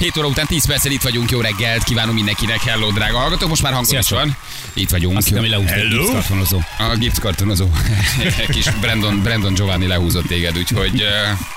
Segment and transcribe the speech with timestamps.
[0.00, 3.62] 7 óra után 10 perccel itt vagyunk, jó reggelt, kívánom mindenkinek, hello drága hallgatók, most
[3.62, 4.36] már hangom is van.
[4.74, 5.16] Itt vagyunk.
[5.16, 6.02] Azt hittem, hogy leúzta egy Hello?
[6.02, 6.58] gipszkartonozó.
[6.78, 7.66] A gipszkartonozó.
[8.54, 11.04] Kis Brandon, Brandon Giovanni lehúzott téged, úgyhogy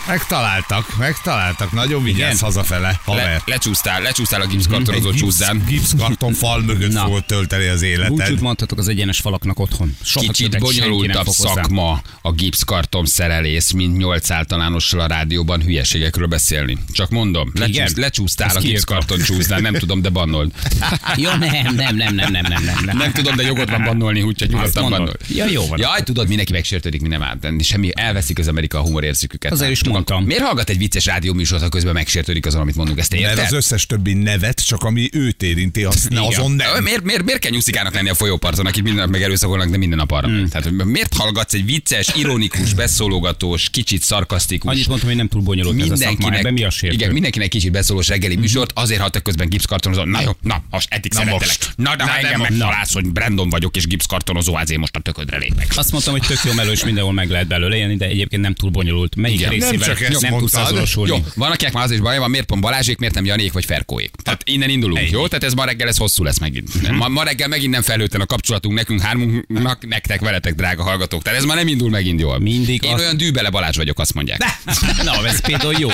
[0.07, 1.71] Megtaláltak, megtaláltak.
[1.71, 3.41] Nagyon vigyázz hazafele, le, haver.
[3.45, 5.63] lecsúsztál, lecsúsztál a gipszkartonozó Egy csúszdán.
[5.67, 7.03] gipszkarton fal mögött Na.
[7.03, 8.11] fogod tölteni az életed.
[8.15, 9.95] Búcsút mondhatok az egyenes falaknak otthon.
[10.03, 16.77] Soha Kicsit bonyolultabb szakma a gipszkarton szerelész, mint nyolc általánossal a rádióban hülyeségekről beszélni.
[16.91, 17.51] Csak mondom,
[17.95, 18.32] lecsúsz?
[18.35, 20.51] csúsztál, aki egy karton csúsznál, nem tudom, de bannold.
[21.15, 22.97] Jó, nem, nem, nem, nem, nem, nem, nem.
[22.97, 25.13] Nem tudom, de jogod van bannolni, úgyhogy nyugodtan bannol.
[25.27, 25.79] Ja, jó van.
[25.79, 27.63] Jaj, tudod, mindenki megsértődik, mi nem árt.
[27.63, 29.51] Semmi, elveszik az Amerika a humorérzüküket.
[29.51, 30.23] Azért is mondtam.
[30.23, 32.99] Miért hallgat egy vicces rádió műsort, ha közben megsértődik azon, amit mondunk?
[32.99, 33.35] Ezt érted?
[33.35, 36.83] Mert az összes többi nevet, csak ami őt érinti, azt ne, azon nem.
[36.83, 40.11] Miért, miért, miért kell nyuszikának lenni a folyóparton, akik minden nap megerőszakolnak, de minden nap
[40.11, 40.27] arra.
[40.27, 40.45] Mm.
[40.45, 44.71] Tehát miért hallgatsz egy vicces, ironikus, beszólogatós, kicsit szarkasztikus?
[44.71, 46.95] Annyit mondtam, hogy nem túl bonyolult mindenkinek, ez a szakma, mi a sértő?
[46.95, 50.03] Igen, mindenkinek kicsit beszólós reggeli műsort, azért hallgattak közben gipszkartonozó.
[50.03, 51.47] Na jó, na, most eddig Na szerettelek.
[51.47, 51.73] most.
[51.75, 55.37] Na, de ha Na, engem megtalálsz, hogy Brandon vagyok és gipszkartonozó, azért most a töködre
[55.37, 55.67] lépek.
[55.75, 58.53] Azt mondtam, hogy tök jó melő, és mindenhol meg lehet belőle élni, de egyébként nem
[58.53, 59.15] túl bonyolult.
[59.15, 59.49] Melyik Igen.
[59.49, 61.11] részével Nem csak ezt nem tudsz azonosulni?
[61.15, 63.65] Jó, van akinek már az is baj van, miért pont Balázsék, miért nem Janék vagy
[63.65, 64.11] Ferkóék.
[64.23, 65.09] Tehát innen indulunk, Ennyi.
[65.11, 65.27] jó?
[65.27, 66.91] Tehát ez ma reggel ez hosszú lesz megint.
[66.91, 71.23] Ma, ma reggel megint nem felhőtlen a kapcsolatunk nekünk hármunknak, nektek, veletek, drága hallgatók.
[71.23, 72.39] Tehát ez ma nem indul megint jól.
[72.39, 74.43] Mindig Én azt- olyan dűbele Balázs vagyok, azt mondják.
[75.03, 75.89] Na, ez például jó.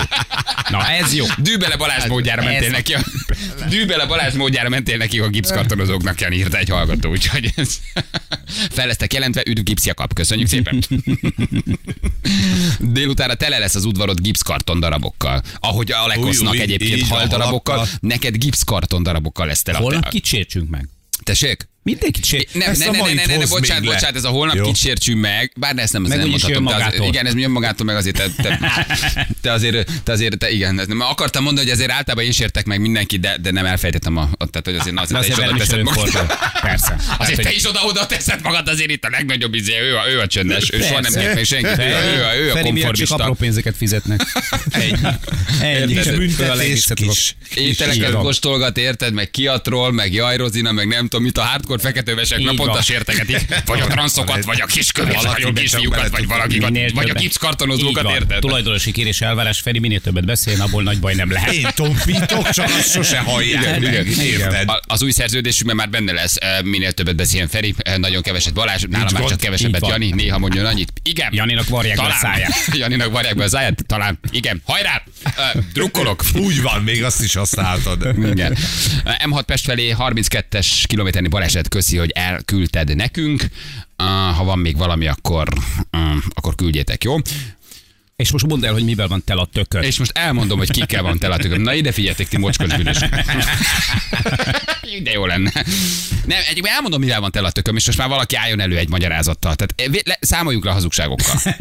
[0.69, 1.25] Na, ez jó.
[1.38, 2.93] Dűbele Balázs módjára ez- mentél neki.
[2.93, 2.99] A,
[3.69, 7.77] dűbele Balázs módjára mentél neki a gipszkartonozóknak, Jani írta egy hallgató, úgyhogy ez
[8.75, 10.13] fel lesztek jelentve, üdv gipszjakap.
[10.13, 10.83] Köszönjük szépen.
[12.79, 15.41] Délutára tele lesz az udvarod gipszkarton darabokkal.
[15.59, 19.77] Ahogy a Lekosznak egyébként hal darabokkal, neked gipszkarton darabokkal lesz tele.
[19.77, 20.87] Holnap te- kit sértsünk meg?
[21.23, 21.67] Tessék?
[21.83, 22.53] Mindenkit sért.
[22.53, 25.16] Ne, ne, ne, ne, ne, ne, bocsánat, bocsánat, ez a holnap Jó.
[25.16, 26.66] meg, bár ezt nem, ezt Meg nem mondhatom.
[26.66, 28.59] De az, igen, ez jön magától, meg azért te, te,
[29.42, 32.65] te azért, te azért, te, igen, ez nem, akartam mondani, hogy azért általában én sértek
[32.65, 35.49] meg mindenkit, de, de nem elfejtettem a, tehát, hogy azért, De azért, te is azért
[35.49, 36.37] oda teszed magad.
[36.61, 36.95] Persze.
[37.17, 40.27] Azért te is oda-oda teszed magad, azért itt a legnagyobb izé, ő a, ő a
[40.27, 42.73] csöndes, ő soha nem kért meg senkit, ő, a- ő, a- ő a miatt csak
[42.73, 43.15] konformista.
[43.15, 44.21] apró pénzeket fizetnek.
[44.21, 47.36] Föl a Büntetés kis.
[47.55, 52.45] Ételeket kóstolgat, érted, meg kiatról, meg jajrozina, meg nem tudom mit, a hardcore feketővesek Így
[52.45, 57.13] naponta sértegetik, vagy a transzokat, vagy a kiskövet, vagy a kisfiúkat, vagy valakikat, vagy a
[57.13, 58.39] gipszkartonozókat, érted?
[58.39, 61.53] Tulajdonosi kérés elvárás, Feri minél többet beszél, abból nagy baj nem lehet.
[61.53, 63.81] Én tompítok, csak azt sose hallják.
[64.21, 64.69] Érted?
[64.87, 68.83] Az új szerződésünkben már benne lesz, eh, minél többet beszéljen Feri, eh, nagyon keveset Balázs,
[68.89, 69.87] nálam már csak kevesebbet.
[69.87, 70.91] Jani, néha mondjon annyit.
[71.03, 71.29] Igen.
[71.33, 72.53] Janinak varják be a száját.
[72.81, 74.19] Janinak varják be a száját, talán.
[74.31, 74.61] Igen.
[74.65, 75.03] Hajrá!
[75.23, 75.33] Eh,
[75.73, 76.23] Drukkolok.
[76.35, 78.07] Úgy van, még azt is használtad.
[78.31, 78.57] Igen.
[79.25, 81.29] M6 Pest felé 32-es kilométerni
[81.59, 83.42] baleset köszi, hogy elküldted nekünk.
[83.97, 85.47] Uh, ha van még valami, akkor,
[85.92, 87.15] uh, akkor küldjétek, jó?
[88.15, 89.83] És most mondd el, hogy mivel van tele a tököd.
[89.83, 91.61] És most elmondom, hogy kikkel van tele a tököm.
[91.61, 92.97] Na ide figyeljetek, ti mocskos büdös.
[95.03, 95.52] De jó lenne.
[96.25, 98.89] Nem, egyébként elmondom, mivel van tele a tököm, és most már valaki álljon elő egy
[98.89, 99.55] magyarázattal.
[99.55, 101.36] Tehát eh, le, számoljuk le a hazugságokkal.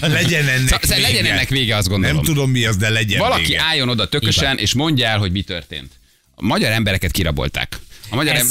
[0.00, 1.00] Legyen ennek Szóval vége.
[1.00, 2.16] legyen ennek vége, azt gondolom.
[2.16, 3.62] Nem tudom mi az, de legyen Valaki vége.
[3.62, 5.92] álljon oda tökösen, és mondja el, hogy mi történt.
[6.34, 7.78] A magyar embereket kirabolták.
[8.10, 8.46] A magyar, Ez,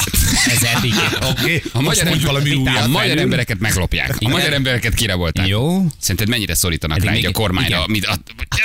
[0.48, 0.94] ez eddig.
[1.32, 4.16] Oké, a magyar, valami a magyar embereket meglopják.
[4.20, 5.48] A magyar embereket kirabolták.
[5.48, 5.86] Jó.
[6.00, 7.84] Szerinted mennyire szorítanak Eddig rá még- a kormányra?
[7.84, 8.20] Amit a,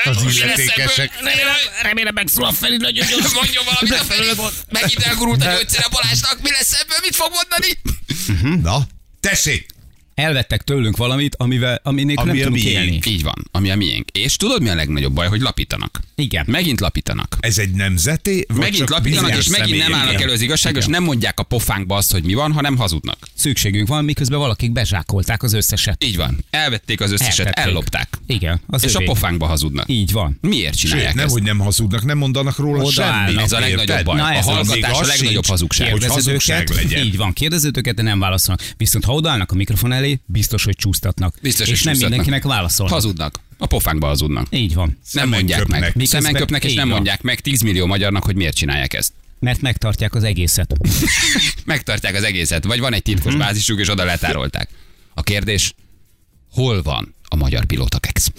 [0.04, 1.10] Az Mi lesz illetékesek.
[1.22, 3.32] Remélem, Remélem megszól a Feri nagyon gyors.
[3.40, 4.26] Mondjon valamit a Feri.
[4.70, 6.38] Megint elgurult a gyógyszere Balázsnak.
[6.42, 6.96] Mi lesz ebből?
[7.02, 8.62] Mit fog mondani?
[8.62, 8.86] Na,
[9.20, 9.66] tessék!
[10.14, 12.84] Elvettek tőlünk valamit, amivel, aminél Ami nem a tudunk miénk.
[12.84, 13.00] élni.
[13.06, 14.08] Így van, ami a miénk.
[14.12, 16.00] És tudod, mi a legnagyobb baj, hogy lapítanak?
[16.14, 16.44] Igen.
[16.48, 17.36] Megint lapítanak.
[17.40, 18.44] Ez egy nemzeti?
[18.48, 21.42] vagy Megint csak lapítanak, és megint nem állnak elő az igazság, és nem mondják a
[21.42, 23.16] pofánkba azt, hogy mi van, hanem hazudnak.
[23.34, 26.04] Szükségünk van, miközben valakik bezsákolták az összeset.
[26.04, 26.44] Így van.
[26.50, 27.64] Elvették az összeset, Eltették.
[27.70, 28.08] ellopták.
[28.26, 29.04] Igen, az És a övé.
[29.04, 29.88] pofánkba hazudnak.
[29.88, 30.38] Így van.
[30.40, 31.34] Miért csinálják Sőt, nem, ezt?
[31.34, 33.26] hogy nem hazudnak, nem mondanak róla Odaállnak.
[33.28, 33.40] semmit.
[33.44, 34.16] Ez a legnagyobb baj.
[34.16, 34.44] Na, a ez az.
[34.44, 35.90] hallgatás a legnagyobb hazugság.
[35.90, 37.04] Hogy Kérdezed hazugság őket, legyen.
[37.04, 38.64] így van, kérdezed őket, de nem válaszolnak.
[38.76, 41.34] Viszont ha odaállnak a mikrofon elé, biztos, hogy csúsztatnak.
[41.42, 42.18] Biztos, és hogy nem csúsztatnak.
[42.18, 42.94] mindenkinek válaszolnak.
[42.94, 43.40] Hazudnak.
[43.58, 44.46] A pofánkba hazudnak.
[44.50, 44.86] Így van.
[44.86, 45.80] Nem Szemen mondják köpnek.
[45.80, 45.92] meg.
[45.94, 46.94] Miközben- Szemen köpnek, és nem van.
[46.94, 49.12] mondják meg 10 millió magyarnak, hogy miért csinálják ezt.
[49.40, 50.74] Mert megtartják az egészet.
[51.64, 52.64] Megtartják az egészet.
[52.64, 53.40] Vagy van egy titkos Mhm.
[53.40, 54.68] bázisuk, és oda letárolták.
[55.14, 55.74] A kérdés,
[56.54, 58.30] hol van a magyar pilótakex?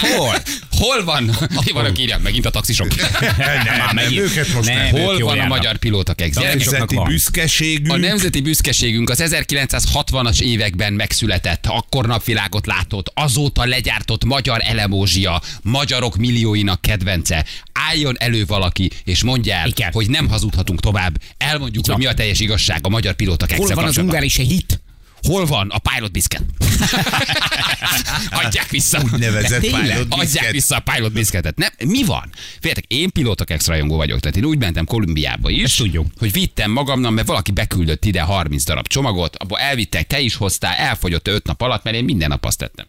[0.00, 0.34] Hol?
[0.70, 1.22] Hol van?
[1.64, 2.88] Mi van, aki írják megint a taxisok?
[3.20, 4.20] Nem, nem, megint.
[4.20, 4.76] őket most Nem.
[4.76, 4.90] nem.
[4.90, 5.56] Hol van a járnak.
[5.56, 6.36] magyar pilótakex?
[6.36, 7.92] Taxisoknak Nemzeti büszkeségünk.
[7.92, 16.16] a nemzeti büszkeségünk az 1960-as években megszületett, akkor napvilágot látott, azóta legyártott magyar elemózsia, magyarok
[16.16, 17.44] millióinak kedvence.
[17.72, 19.92] Álljon elő valaki, és mondja el, Igen.
[19.92, 21.20] hogy nem hazudhatunk tovább.
[21.36, 23.58] Elmondjuk, hogy mi a teljes igazság a magyar pilótakex.
[23.58, 24.80] Hol van az ungár és egy hit?
[25.26, 26.42] Hol van a pilot biscuit?
[28.44, 29.00] Adják vissza.
[29.12, 30.50] Úgynevezett pilot Adják biscuit.
[30.50, 31.56] vissza a pilot biscuitet.
[31.56, 32.30] Nem, mi van?
[32.60, 36.06] Féltek, én pilótok extra rajongó vagyok, tehát én úgy mentem Kolumbiába is, Ezt tudjuk.
[36.18, 40.74] hogy vittem magamnak, mert valaki beküldött ide 30 darab csomagot, abból elvittek, te is hoztál,
[40.74, 42.86] elfogyott 5 nap alatt, mert én minden nap azt tettem.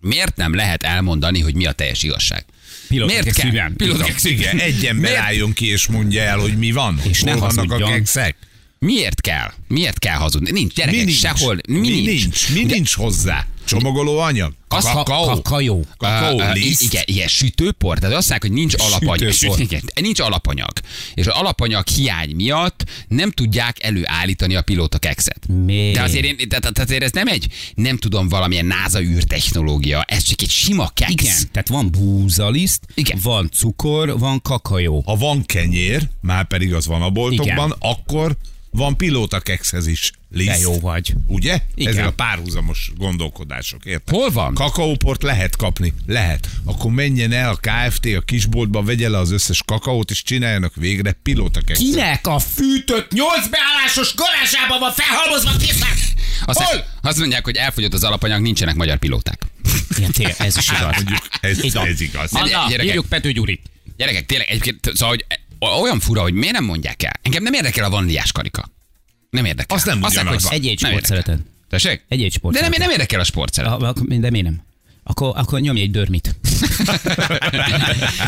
[0.00, 2.44] Miért nem lehet elmondani, hogy mi a teljes igazság?
[2.88, 3.72] Pilótok Miért kell?
[4.06, 5.24] ex, Igen, egy ember Miért?
[5.24, 7.00] álljon ki és mondja el, hogy mi van.
[7.08, 7.90] És ne vannak a hazudjon.
[7.90, 8.36] kekszek?
[8.84, 9.52] Miért kell?
[9.68, 10.50] Miért kell hazudni?
[10.50, 11.18] Nincs, gyerekek, Mi nincs?
[11.18, 11.56] sehol.
[11.68, 12.04] Mi, Mi nincs?
[12.22, 12.52] nincs?
[12.52, 13.46] Mi De- nincs hozzá?
[13.64, 14.52] Csomagoló anyag?
[14.68, 15.24] Kakaó?
[15.24, 15.84] Kakajó.
[15.96, 16.82] Kakaó Ö, ö, liszt?
[16.82, 17.98] Igen, igen, sütőpor.
[17.98, 19.32] Tehát azt mondják, hogy nincs alapanyag.
[19.66, 20.70] Igen, nincs alapanyag.
[21.14, 25.64] És az alapanyag hiány miatt nem tudják előállítani a pilóta kekszet.
[25.92, 30.42] De azért, én, tehát, azért ez nem egy, nem tudom, valamilyen NASA űrtechnológia, ez csak
[30.42, 31.12] egy sima keksz.
[31.12, 33.18] Igen, tehát van búzaliszt, Igen.
[33.22, 35.02] van cukor, van kakajó.
[35.06, 37.76] Ha van kenyér, már pedig az van a boltokban, Igen.
[37.78, 38.36] akkor
[38.72, 40.50] van pilóta kekszhez is liszt.
[40.50, 41.14] De jó vagy.
[41.26, 41.60] Ugye?
[41.74, 41.92] Igen.
[41.92, 44.14] Ezek a párhuzamos gondolkodások, érted?
[44.14, 44.54] Hol van?
[44.54, 45.92] Kakaóport lehet kapni?
[46.06, 46.48] Lehet.
[46.64, 51.12] Akkor menjen el a KFT a kisboltba, vegye le az összes kakaót, és csináljanak végre
[51.12, 51.86] pilóta kekszet.
[51.86, 55.94] Kinek a fűtött nyolc beállásos garázsában van felhalmozva késznek?
[56.44, 56.84] Azt, Hol?
[57.02, 59.42] azt mondják, hogy elfogyott az alapanyag, nincsenek magyar pilóták.
[59.96, 60.94] Igen, tényleg, ez is igaz.
[60.94, 62.32] Mondjuk, ez, ez igaz.
[62.32, 62.84] Anna, gyerekek.
[62.84, 63.60] írjuk Pető Gyurit.
[63.96, 65.24] Gyerekek, tényleg egyébként, szóval, hogy
[65.66, 67.12] olyan fura, hogy miért nem mondják el.
[67.22, 68.70] Engem nem érdekel a vaníliás karika.
[69.30, 69.76] Nem érdekel.
[69.76, 70.42] Az nem Azt mondják, ugyanaz.
[70.42, 70.60] hogy van.
[70.60, 71.24] Egy-egy Nem sport érdekel.
[71.24, 71.46] szereted.
[71.68, 72.04] Tessék?
[72.08, 73.72] Egy-egy sport De nem, nem érdekel a sport szeret.
[73.72, 74.62] Akkor- De miért nem?
[75.04, 76.36] Akkor, akkor nyomj egy dörmit.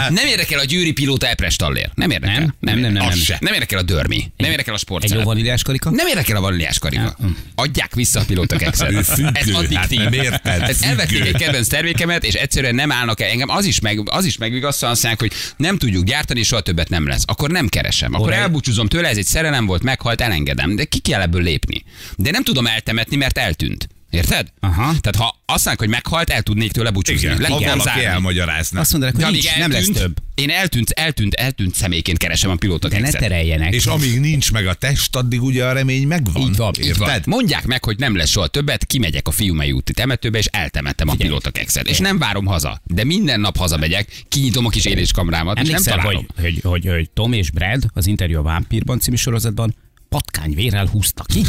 [0.08, 1.90] Nem érdekel a győri pilóta Epres Tallér.
[1.94, 2.38] Nem érdekel.
[2.38, 2.54] Nem?
[2.60, 3.16] Nem, nem, nem, nem.
[3.16, 3.36] se.
[3.40, 4.32] Nem érdekel a dörmi.
[4.36, 5.90] Nem érdekel a sport Egy jó vaníliás karika?
[5.90, 7.16] Nem érdekel a vaníliás karika.
[7.54, 8.92] Adják vissza a pilóta kekszet.
[9.32, 10.00] Ez addiktív.
[10.00, 10.62] hát mérted?
[10.62, 13.28] Ez elvették egy kedvenc termékemet, és egyszerűen nem állnak el.
[13.28, 16.60] Engem az is, meg, az is megvigasztal, azt mondják, hogy nem tudjuk gyártani, és soha
[16.60, 17.22] többet nem lesz.
[17.26, 18.14] Akkor nem keresem.
[18.14, 20.76] Akkor Oraj- elbúcsúzom tőle, ez egy szerelem volt, meghalt, elengedem.
[20.76, 21.84] De ki kell ebből lépni.
[22.16, 23.88] De nem tudom eltemetni, mert eltűnt.
[24.14, 24.52] Érted?
[24.60, 24.82] Aha.
[25.00, 27.26] Tehát ha azt mondják, hogy meghalt, el tudnék tőle búcsúzni.
[27.26, 28.04] Igen, Le ha kell valaki zárni.
[28.04, 28.80] elmagyarázna.
[28.80, 30.16] Azt mondanak, hogy nincs, nem lesz eltűnt, több.
[30.34, 33.74] Én eltűnt, eltűnt, eltűnt személyként keresem a pilóta De ne tereljenek.
[33.74, 36.42] És amíg nincs meg a test, addig ugye a remény megvan.
[36.42, 37.22] Így van, így Van.
[37.26, 41.14] Mondják meg, hogy nem lesz soha többet, kimegyek a Fiumei úti temetőbe, és eltemettem a
[41.14, 41.88] pilóta kekszet.
[41.88, 42.80] És nem várom haza.
[42.84, 46.14] De minden nap hazamegyek, kinyitom a kis éléskamrámat, és nem találom.
[46.14, 49.74] hogy, hogy, hogy, hogy Tom és Brad az interjú a Vámpírban című sorozatban
[50.14, 51.42] patkányvérrel húzta ki.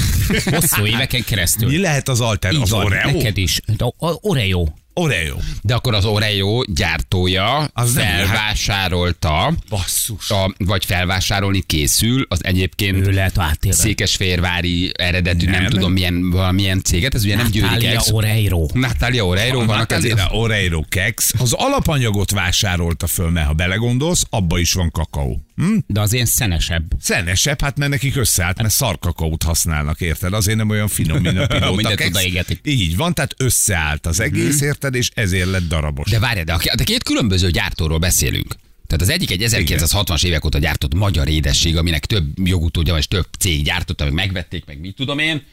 [0.52, 1.70] Hosszú éveken keresztül.
[1.70, 2.54] Mi lehet az alter?
[2.62, 3.12] Az van, Oreo?
[3.12, 3.60] neked is.
[3.78, 4.66] A- a- Oreo.
[4.94, 5.36] Oreo.
[5.62, 10.30] De akkor az Oreo gyártója Az felvásárolta, Basszus.
[10.30, 13.78] a, vagy felvásárolni készül, az egyébként Ő lehet átélve.
[13.78, 15.70] székesfehérvári eredetű, nem, Nem.
[15.70, 18.12] tudom milyen, valamilyen céget, ez ugye nem győri keksz.
[18.12, 18.66] Oreiro.
[18.74, 20.16] Natalia Oreiro vannak ezért.
[20.18, 21.32] Natalia Oreiro keks.
[21.38, 25.40] Az alapanyagot vásárolta föl, mert ha belegondolsz, abba is van kakaó.
[25.56, 25.78] Hm?
[25.88, 26.84] De az ilyen szenesebb.
[27.00, 30.34] Szenesebb, hát mert nekik összeállt, mert szarkakaót használnak, érted?
[30.34, 32.10] Azért nem olyan finom, mint a pilóta Mindent keksz.
[32.10, 32.60] odaégetik.
[32.64, 34.96] Így van, tehát összeállt az egész, érted?
[34.96, 36.10] És ezért lett darabos.
[36.10, 38.56] De várj, de, a- de két különböző gyártóról beszélünk.
[38.88, 43.28] Tehát az egyik egy 1960-as évek óta gyártott magyar édesség, aminek több jogutódja, és több
[43.40, 45.44] cég gyártotta, meg megvették, meg mit tudom én.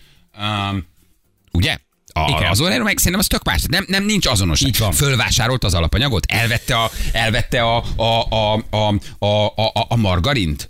[0.71, 0.87] Um,
[1.53, 1.79] ugye?
[2.13, 2.51] A, Igen.
[2.51, 3.63] az Oreo meg szerintem az tök más.
[3.69, 4.61] Nem, nem nincs azonos.
[4.61, 4.93] Így van.
[4.93, 10.69] Fölvásárolt az alapanyagot, elvette a, elvette a, a, a, a, a, a, a, a margarint,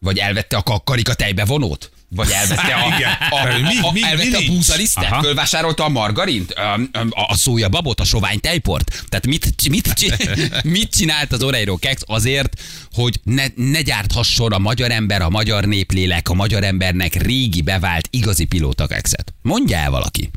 [0.00, 2.86] vagy elvette a ka- karika tejbevonót, vagy elvette a,
[3.36, 8.04] a, Mi- a, mi- elvette a búzalisztet, fölvásárolta a margarint, a, a, a szójababot, a
[8.04, 9.04] sovány tejport.
[9.08, 10.14] Tehát mit, mit,
[10.62, 12.60] mit csinált az Oreiro Kex azért,
[12.92, 18.08] hogy ne, ne gyárthasson a magyar ember, a magyar néplélek, a magyar embernek régi bevált
[18.10, 19.34] igazi pilóta kexet?
[19.42, 20.30] Mondja el valaki.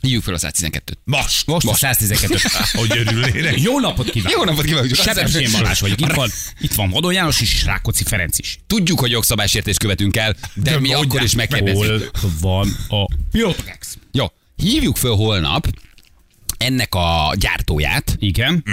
[0.00, 0.80] Hívjuk fel a 112-t.
[1.04, 2.38] Most, Most a 112
[2.78, 3.60] hogy örülnének.
[3.68, 4.38] Jó napot kívánok!
[4.38, 4.94] Jó napot kívánok!
[4.94, 6.00] Sebestyén Balázs vagyok.
[6.00, 8.58] Itt van, itt van Vadon János is, és Rákóczi Ferenc is.
[8.66, 12.16] Tudjuk, hogy jogszabálysértést követünk el, de, De mi akkor is meg, megkérdezzük.
[12.16, 13.98] Hol van a Pilotakex?
[14.12, 14.26] Jó,
[14.56, 15.68] hívjuk föl holnap
[16.58, 18.16] ennek a gyártóját.
[18.18, 18.64] Igen,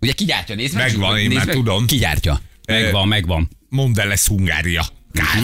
[0.00, 0.54] Ugye ki gyártja?
[0.54, 0.86] Nézd meg.
[0.86, 1.54] Megvan, én nézd már meg.
[1.54, 1.86] tudom.
[1.86, 2.40] Ki gyártja?
[2.66, 3.48] megvan, megvan.
[3.68, 4.86] Mondd el, lesz Hungária.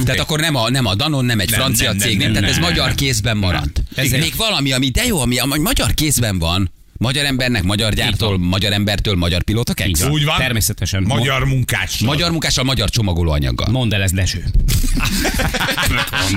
[0.05, 2.31] Tehát akkor nem a, nem a Danon, nem egy Nem, francia nem, nem, cég, nem,
[2.31, 2.71] nem, tehát ez nem.
[2.71, 3.83] magyar kézben maradt.
[3.95, 8.39] Ez még valami, ami de jó, ami, ami magyar kézben van, Magyar embernek, magyar gyártól,
[8.39, 10.11] magyar embertől, magyar pilóta Így van.
[10.11, 10.39] Úgy van.
[10.39, 11.03] Természetesen.
[11.03, 11.99] Magyar munkás.
[11.99, 13.71] Magyar munkással, magyar csomagolóanyaggal.
[13.71, 14.45] Mondd el ez Dezső.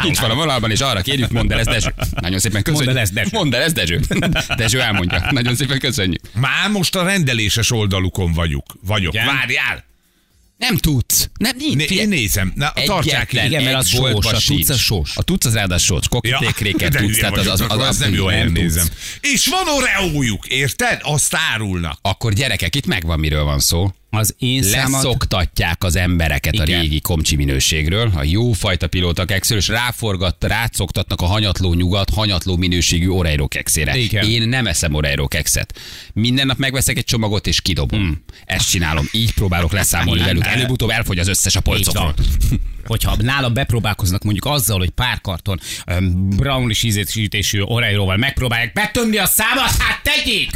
[0.04, 1.94] Nincs van a vonalban, és arra kérjük, mondd el ezt Dezső.
[2.22, 2.86] Nagyon szépen köszönjük.
[2.86, 3.30] Mondd el ezt, Dezső.
[3.32, 4.02] Mondd el ezt Dezső.
[4.56, 5.28] Dezső elmondja.
[5.32, 6.22] Nagyon szépen köszönjük.
[6.34, 8.66] Már most a rendeléses oldalukon vagyok.
[8.82, 9.14] vagyok.
[9.14, 9.86] Várjál!
[10.58, 11.30] Nem tudsz.
[11.38, 11.76] Nem, nincs.
[11.76, 12.52] Né- én nézem.
[12.56, 13.38] Na, tartsák ki.
[13.46, 15.12] Igen, mert az sós, a tudsz az sós.
[15.16, 16.08] A tudsz az ráadásul sós.
[16.08, 17.18] Koktékréket de tudsz.
[17.18, 18.88] Tehát az, az, az, az, nem jó nem nézem.
[19.22, 21.00] És van oreójuk, érted?
[21.04, 22.00] Azt árulnak.
[22.02, 23.92] Akkor gyerekek, itt megvan, miről van szó.
[24.10, 24.92] Az én számad...
[24.92, 26.82] Leszoktatják az embereket a Igen.
[26.82, 32.56] régi komcsi minőségről, a jó fajta pilóta kekszről, és ráforgat, rácoktatnak a hanyatló nyugat, hanyatló
[32.56, 33.98] minőségű Oreiro kekszére.
[33.98, 34.30] Igen.
[34.30, 35.80] Én nem eszem Oreiro kekszet.
[36.14, 38.00] Minden nap megveszek egy csomagot és kidobom.
[38.00, 38.24] Hmm.
[38.46, 39.10] Ezt csinálom.
[39.12, 40.46] Így próbálok leszámolni velük.
[40.46, 42.14] Előbb-utöbb elfogy az összes a Így polcokról.
[42.88, 45.60] Hogyha nálam bepróbálkoznak mondjuk azzal, hogy pár karton
[45.91, 50.51] um, brownies ízésítésű orejróval megpróbálják betömni a számat, hát tegyék!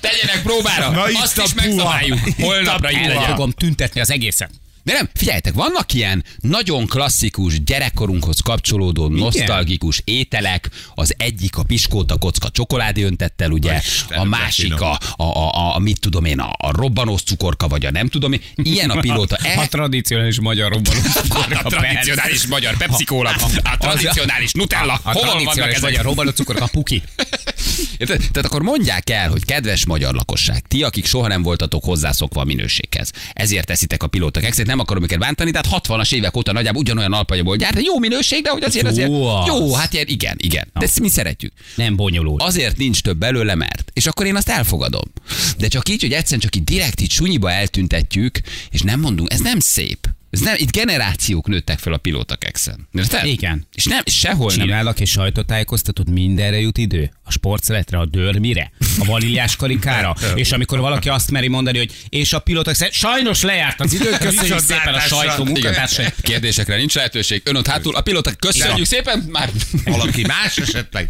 [0.00, 0.90] Tegyenek próbára!
[0.90, 2.26] Na, itt Azt is megszabáljuk.
[2.26, 2.88] Itt Holnapra.
[2.88, 3.24] El legyen.
[3.24, 4.50] fogom tüntetni az egészet.
[4.84, 10.70] De nem, figyeljetek, vannak ilyen nagyon klasszikus, gyerekkorunkhoz kapcsolódó, nosztalgikus ételek.
[10.94, 15.78] Az egyik a piskóta kocka csokoládé öntettel, ugye, Istenem, a másik a, a, a, a,
[15.78, 18.40] mit tudom én, a, a robbanós cukorka, vagy a nem tudom én.
[18.54, 19.36] Ilyen a pilóta.
[19.44, 20.98] A E, tradicionális magyar robbanó
[21.62, 23.30] a tradicionális magyar Pepsi Cola,
[23.62, 25.00] a tradicionális Nutella.
[25.02, 27.02] A Hol vannak tradicionális magyar robbanó cukor, a puki.
[27.98, 28.18] Érted?
[28.18, 32.44] Tehát akkor mondják el, hogy kedves magyar lakosság, ti, akik soha nem voltatok hozzászokva a
[32.44, 36.80] minőséghez, ezért teszitek a pilóta kekszet, nem akarom őket bántani, tehát 60-as évek óta nagyjából
[36.80, 39.08] ugyanolyan alapanyagból gyárt, jó minőség, de hogy azért azért.
[39.08, 39.46] Jó az.
[39.46, 40.68] Jó, hát ilyen, igen, igen.
[40.74, 41.52] De ezt mi szeretjük.
[41.76, 42.42] Nem bonyolult.
[42.42, 43.90] Azért nincs több belőle, mert.
[43.92, 45.12] És akkor én azt elfogadom.
[45.58, 48.40] De csak így, hogy egyszerűen csak így direkt így sunyiba eltüntetjük,
[48.70, 50.08] és nem mondunk, ez nem szép.
[50.34, 52.88] Ez nem, itt generációk nőttek fel a pilóta kekszen.
[52.92, 53.26] Érted?
[53.26, 53.66] Igen.
[53.74, 54.66] És nem, sehol nem.
[54.66, 57.10] Csinálnak és sajtótájékoztatót, mindenre jut idő.
[57.24, 60.16] A sportszeletre, a dörmire, a vaníliás karikára.
[60.34, 64.58] és amikor valaki azt meri mondani, hogy és a szerint sajnos lejárt az idő, köszönjük
[64.58, 66.06] szépen a sajtó munkatársai.
[66.22, 67.40] Kérdésekre nincs lehetőség.
[67.44, 68.84] Ön ott hátul, a pilóta, köszönjük Ja.
[68.84, 69.50] szépen, már.
[69.84, 71.08] Valaki más esetleg?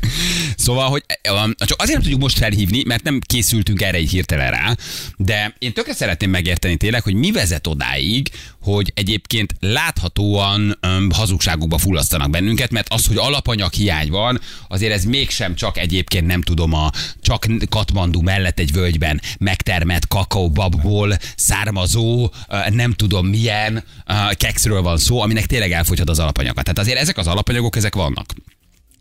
[0.56, 4.50] Szóval, hogy um, csak azért nem tudjuk most felhívni, mert nem készültünk erre így hirtelen
[4.50, 4.76] rá,
[5.16, 8.28] de én tökre szeretném megérteni tényleg, hogy mi vezet odáig,
[8.64, 15.04] hogy egyébként láthatóan um, hazugságokba fullasztanak bennünket, mert az, hogy alapanyag hiány van, azért ez
[15.04, 16.90] mégsem csak egyébként nem tudom, a
[17.22, 22.30] csak Katmandu mellett egy völgyben megtermett kakaóbabból származó,
[22.70, 23.84] nem tudom milyen
[24.32, 26.62] kekszről van szó, aminek tényleg elfogyhat az alapanyaga.
[26.62, 28.26] Tehát azért ezek az alapanyagok, ezek vannak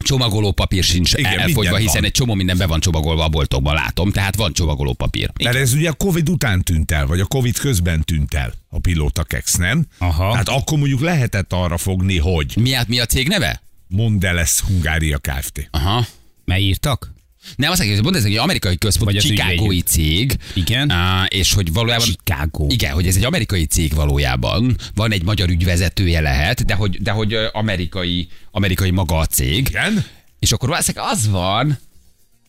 [0.04, 2.04] csomagoló papír sincs Igen, elfogyva, hiszen van.
[2.04, 5.32] egy csomó minden be van csomagolva a boltokban, látom, tehát van csomagoló papír.
[5.44, 8.80] Mert ez ugye a Covid után tűnt el, vagy a Covid közben tűnt el a
[8.80, 9.86] pilóta keks, nem?
[9.98, 10.36] Aha.
[10.36, 13.62] Hát akkor mondjuk lehetett arra fogni, hogy Mi a, mi a cég neve?
[13.88, 15.68] Mondelez Hungária Kft.
[15.72, 16.06] Aha.
[16.46, 17.14] Mert írtak?
[17.56, 20.38] Nem, azt mondják, hogy ez egy amerikai központ, Vagy az chicagói cég.
[20.54, 20.90] Igen.
[20.90, 22.06] Á, és hogy valójában...
[22.06, 22.66] Chicago.
[22.70, 24.78] Igen, hogy ez egy amerikai cég valójában.
[24.96, 29.68] Van egy magyar ügyvezetője lehet, de hogy, de hogy amerikai, amerikai maga a cég.
[29.68, 30.06] Igen?
[30.40, 31.80] És akkor valószínűleg az van,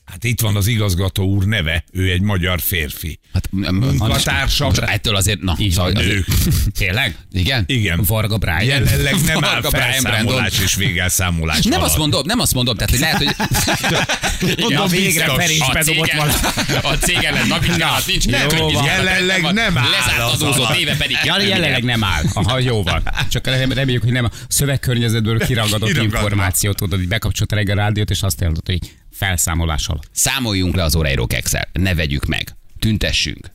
[0.05, 3.19] Hát itt van az igazgató úr neve, ő egy magyar férfi.
[3.33, 4.67] hát Munkatársak.
[4.69, 6.27] Most ettől azért, na, Így szóval van, azért- Nők.
[6.79, 7.17] Tényleg?
[7.33, 7.65] Igen?
[7.67, 8.03] Igen.
[8.07, 8.63] Varga Brian.
[8.65, 11.89] Jelenleg nem áll Varga Brian felszámolás és végelszámolás Nem alatt.
[11.89, 13.35] azt mondom, nem azt mondom, tehát hogy lehet, hogy...
[14.61, 15.37] Mondom, végre biztos.
[15.37, 16.37] Feri is a bedobott valamit.
[16.69, 18.27] ellen, a cég ellen navigálhat nincs.
[18.27, 18.85] nem, Jó van.
[18.85, 21.17] jelenleg nem áll Lezárt az éve pedig.
[21.25, 22.23] Ja, jelenleg nem áll.
[22.33, 23.03] Aha, jó van.
[23.29, 27.81] Csak rem- reméljük, hogy nem a szövegkörnyezetből kiragadott információt tudod, hogy bekapcsolt a reggel a
[27.81, 30.09] rádiót, és azt jelentett, hogy felszámolás alatt.
[30.13, 31.69] Számoljunk le az Oreiro kekszel.
[31.73, 32.57] Ne vegyük meg.
[32.79, 33.51] Tüntessünk.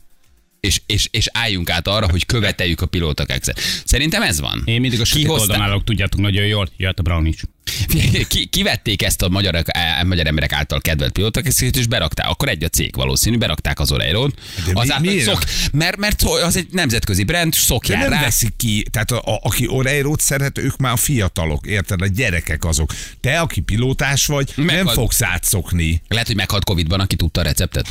[0.60, 3.60] És, és, és álljunk át arra, hogy követeljük a pilóta kekszet.
[3.86, 4.62] Szerintem ez van.
[4.66, 7.42] Én mindig a sötét hozta- oldalon állok, tudjátok nagyon jól, jött a brownie is.
[8.28, 9.56] Ki, kivették ezt a magyar,
[10.02, 12.28] a magyar emberek által kedvelt pilótakekszét, és berakták.
[12.30, 14.40] Akkor egy a cég valószínű, berakták az Oreiro-t.
[14.86, 18.22] De mi- szok, mert, mert az egy nemzetközi brand, De szokjál nem rá.
[18.22, 22.02] veszik ki, tehát a, a, aki Oreiro-t szeret, ők már a fiatalok, érted?
[22.02, 22.94] A gyerekek azok.
[23.22, 26.02] Te, aki pilótás vagy, nem Meghal- fogsz átszokni.
[26.08, 27.88] Lehet, hogy meghalt Covid-ban, aki tudta a receptet.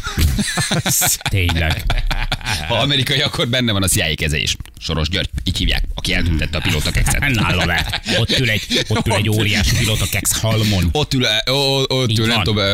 [1.30, 1.84] Tényleg.
[2.68, 4.56] Ha amerikai, akkor benne van a CIA is.
[4.78, 7.20] Soros György, így hívják, aki eltüntette a pilóta kekszet.
[7.34, 8.02] Nála le.
[8.18, 9.28] Ott ül egy, ott ül egy
[9.68, 10.88] óriási pilóta keks halmon.
[10.92, 11.50] Ott ül, ö,
[11.86, 12.64] ott ül nem tudom,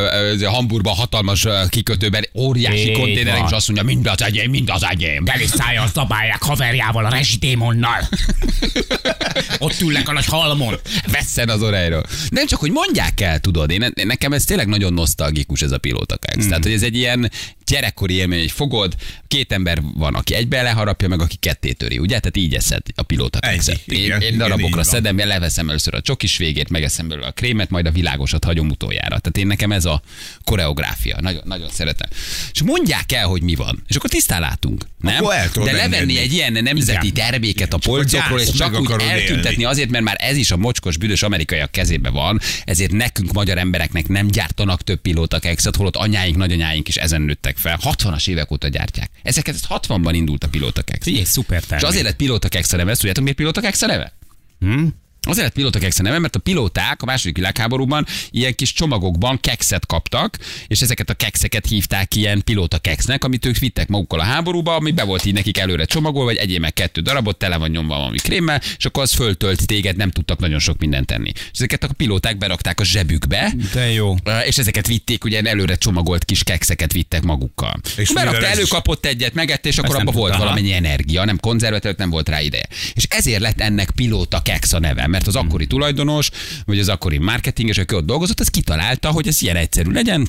[0.44, 4.84] a Hamburgban hatalmas ö, kikötőben, óriási konténerek, és azt mondja, mind az enyém, mind az
[4.84, 5.24] enyém.
[5.24, 8.08] Galiszájjal szabálják haverjával, a rezsidémonnal.
[9.58, 10.74] Ott ülnek a nagy halmon.
[11.12, 12.00] Vesszen az Oreiro.
[12.28, 16.16] Nem csak, hogy mondják el, tudod, én, nekem ez tényleg nagyon nosztalgikus ez a pilóta
[16.16, 16.46] keks.
[16.46, 17.30] Tehát, hogy ez egy ilyen
[17.66, 18.94] gyerekkori élmény, hogy fogod,
[19.28, 22.18] két ember van, aki egybe leharapja, meg aki ketté töri, ugye?
[22.18, 23.80] Tehát így eszed a pilóta kekszet.
[23.87, 24.85] Én, Igen, én igen, darabokra van.
[24.85, 29.18] szedem, leveszem először a csokis végét, megeszem belőle a krémet, majd a világosat hagyom utoljára.
[29.18, 30.02] Tehát én nekem ez a
[30.44, 31.16] koreográfia.
[31.21, 32.09] Nagyon, nagyon szeretem.
[32.52, 33.83] És mondják el, hogy mi van.
[33.88, 34.85] És akkor tisztán látunk.
[35.04, 35.25] Nem?
[35.64, 37.30] De levenni egy ilyen nemzeti Igen.
[37.30, 39.64] terméket a polcokról, és csak úgy eltüntetni élni.
[39.64, 44.08] azért, mert már ez is a mocskos, büdös amerikaiak kezébe van, ezért nekünk, magyar embereknek
[44.08, 47.78] nem gyártanak több pilóta kekszet, holott anyáink, nagyanyáink is ezen nőttek fel.
[47.82, 49.11] 60-as évek óta gyártják.
[49.23, 51.04] Ezeket 60-ban indult a pilóta keksz.
[51.04, 51.88] Figyelj, szuper És termék.
[51.88, 54.12] azért lett pilóta keksz a neve, tudjátok miért pilóta keksz a neve?
[54.61, 54.87] Hm?
[55.26, 59.40] Azért lett pilóta keksz a neve, mert a pilóták a második világháborúban ilyen kis csomagokban
[59.40, 64.22] kekszet kaptak, és ezeket a kekszeket hívták ilyen pilóta keksznek, amit ők vittek magukkal a
[64.22, 67.70] háborúba, ami be volt így nekik előre csomagol, vagy egyéb meg kettő darabot, tele van
[67.70, 71.32] nyomva valami krémmel, és akkor az föltölt téged, nem tudtak nagyon sok mindent tenni.
[71.34, 74.14] És ezeket a pilóták berakták a zsebükbe, De jó.
[74.46, 77.80] és ezeket vitték, ugye előre csomagolt kis kekszeket vittek magukkal.
[77.96, 82.10] És Berakta, előkapott egyet, megette, és akkor abban volt tudta, valamennyi energia, nem konzervet, nem
[82.10, 82.66] volt rá ideje.
[82.94, 86.30] És ezért lett ennek pilóta keksz a neve, mert az akkori tulajdonos,
[86.64, 90.28] vagy az akkori marketinges, aki ott dolgozott, az kitalálta, hogy ez ilyen egyszerű legyen,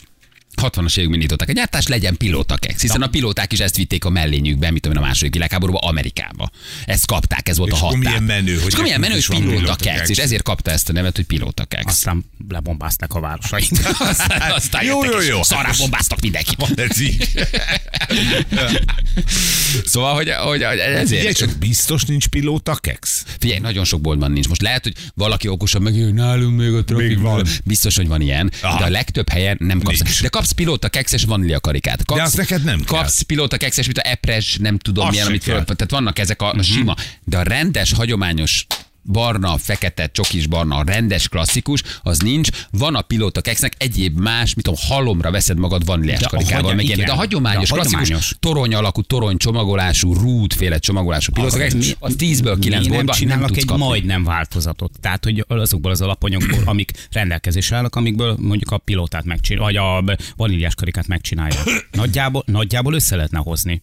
[0.62, 4.09] 60-as években indították a gyártást, legyen pilóta keksz, hiszen a pilóták is ezt vitték a
[4.09, 6.50] mellényükbe, mit tudom én, a második világháborúban Amerikába.
[6.85, 8.00] Ezt kapták, ez volt És a határ.
[8.00, 10.09] milyen menő, hogy és milyen menő, hogy is van pilóta pilóta keksz, keksz.
[10.09, 11.85] és ezért kapta ezt a nevet, hogy pilóta keksz.
[11.85, 13.71] Aztán lebombázták a városait.
[14.00, 15.43] Aztán, aztán Jó, jöttek jó, és jó.
[15.43, 16.79] Szarrá bombáztak mindenkit.
[16.89, 17.29] Ez így.
[19.85, 21.38] Szóval, hogy, hogy, hogy Figyelj, ezért...
[21.38, 23.24] csak biztos nincs pilóta keksz.
[23.39, 24.47] Figyelj, nagyon sok boltban nincs.
[24.47, 27.45] Most lehet, hogy valaki okosan meg, hogy nálunk még a trafik van.
[27.63, 30.21] Biztos, hogy van ilyen, de a legtöbb helyen nem kapsz.
[30.21, 32.05] De kapsz pilóta kekszes vanília karikát.
[32.05, 32.99] Kapsz, De az neked nem kell.
[32.99, 36.41] Kapsz pilóta kekszes, mint a epres, nem tudom Az milyen, amit föl, tehát vannak ezek
[36.41, 38.65] a, a sima, de a rendes, hagyományos
[39.05, 42.50] barna, fekete, csokis barna, a rendes, klasszikus, az nincs.
[42.71, 46.85] Van a pilóta keksznek egyéb más, mit tudom, halomra veszed magad vaníliás a karikával, meg
[46.85, 47.00] ilyen.
[47.05, 48.35] De a hagyományos, De a klasszikus, hagyományos.
[48.39, 53.47] torony alakú, torony csomagolású, rútféle csomagolású pilóta keksz, az 10-ből 9 Miért nem nem csinálnak
[53.47, 53.83] tudsz egy kapni.
[53.83, 54.91] majdnem változatot.
[55.01, 60.15] Tehát, hogy azokból az alapanyagból, amik rendelkezésre állnak, amikből mondjuk a pilótát megcsinálja, vagy a
[60.35, 61.59] vaníliás karikát megcsinálja.
[61.91, 63.81] Nagyjából, nagyjából össze lehetne hozni.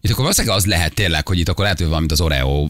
[0.00, 2.68] Itt akkor valószínűleg az lehet tényleg, hogy itt akkor lehet, hogy valamit az Oreo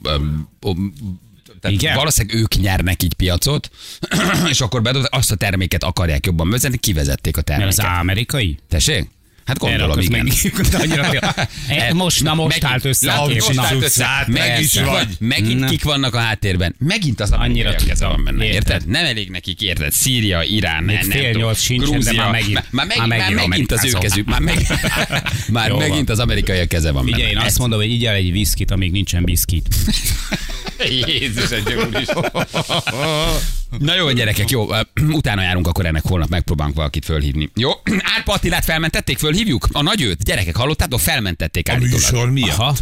[1.60, 1.94] tehát Igen?
[1.94, 3.70] valószínűleg ők nyernek így piacot,
[4.52, 8.00] és akkor bedobták, azt a terméket akarják jobban vezetni, kivezették a Mert az terméket.
[8.02, 8.58] amerikai?
[8.68, 9.08] Tessék?
[9.44, 10.24] Hát gondolom, igen.
[10.56, 11.10] Meg, annyira,
[11.68, 13.42] e, most, na most Megint- állt össze a kép.
[13.46, 14.24] most állt össze.
[14.26, 15.08] meg is vagy.
[15.18, 15.68] Megint Na.
[15.68, 16.74] kik vannak a háttérben?
[16.78, 18.54] Megint az Annyira van benne, érted?
[18.72, 18.88] Érted.
[18.88, 19.92] Nem elég nekik, érted?
[19.92, 23.46] Szíria, Irán, Még nem, fél nyolc sincsen, de Grúzia, már megint- már, már, megint, már
[23.46, 24.66] megint az ő kezük, már, meg,
[25.52, 27.46] már megint az amerikaiak keze van Figyelj, én benne.
[27.46, 29.68] azt mondom, hogy így el egy viszkit, amíg nincsen biszkit.
[30.84, 31.74] Jézus, egy
[33.78, 34.68] Na jó, gyerekek, jó,
[35.08, 37.50] utána járunk, akkor ennek holnap megpróbálunk valakit fölhívni.
[37.54, 37.70] Jó,
[38.16, 39.68] Árpa Attilát felmentették, fölhívjuk?
[39.72, 41.00] A nagyőt, gyerekek, hallottátok?
[41.00, 42.00] Felmentették A állítólag.
[42.00, 42.58] műsor miatt?
[42.58, 42.76] Aha.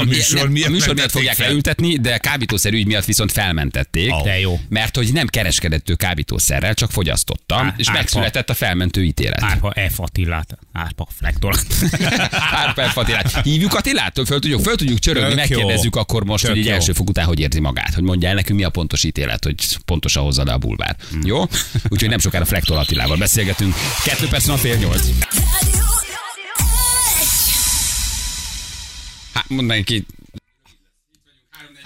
[0.00, 1.46] A műsor nem, miatt a műsor miatt fogják fel?
[1.46, 4.12] leültetni, de kábítószer ügy miatt viszont felmentették.
[4.24, 4.60] De jó.
[4.68, 7.98] Mert hogy nem kereskedett ő kábítószerrel, csak fogyasztotta, Á, és árpa.
[8.00, 9.42] megszületett a felmentő ítélet.
[9.42, 10.58] Árpa F Attilát.
[10.72, 11.54] Árpa Flektor.
[12.64, 12.96] Árpa F.
[12.96, 13.42] Attilát.
[13.42, 14.20] Hívjuk Attilát?
[14.26, 17.40] Föl tudjuk, föl tudjuk csörögni, megkérdezzük akkor most, Tök hogy egy első fok után hogy
[17.40, 19.54] érzi magát, hogy mondja el nekünk mi a pontos ítélet, hogy
[20.00, 20.96] pontosan hozza le a bulvár.
[21.22, 21.44] Jó?
[21.88, 23.74] Úgyhogy nem sokára Flektor Attilával beszélgetünk.
[24.04, 25.08] Kettő perc van fél nyolc.
[29.32, 30.06] Hát mondd ki.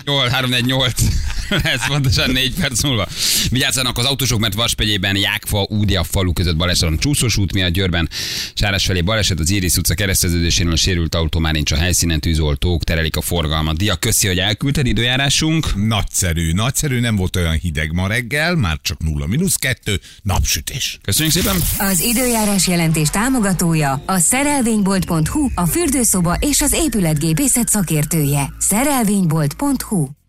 [0.05, 1.03] 8, 3, 4, 8.
[1.75, 3.09] Ez pontosan 4 perc múlva.
[3.51, 6.99] Vigyázzanak az autósok, mert Vaspegyében Jákfa, Údia falu között baleset van.
[6.99, 8.09] Csúszós út miatt Győrben,
[8.55, 12.85] Sárás felé baleset, az Iris utca kereszteződésénél a sérült autó már nincs a helyszínen, tűzoltók
[12.85, 13.77] terelik a forgalmat.
[13.77, 15.87] Dia, köszi, hogy elküldted időjárásunk.
[15.87, 20.99] Nagyszerű, nagyszerű, nem volt olyan hideg ma reggel, már csak 0 mínusz 2, napsütés.
[21.03, 21.57] Köszönjük szépen.
[21.79, 28.55] Az időjárás jelentés támogatója a szerelvénybolt.hu, a fürdőszoba és az épületgépészet szakértője.
[28.59, 30.24] Szerelvénybolt.hu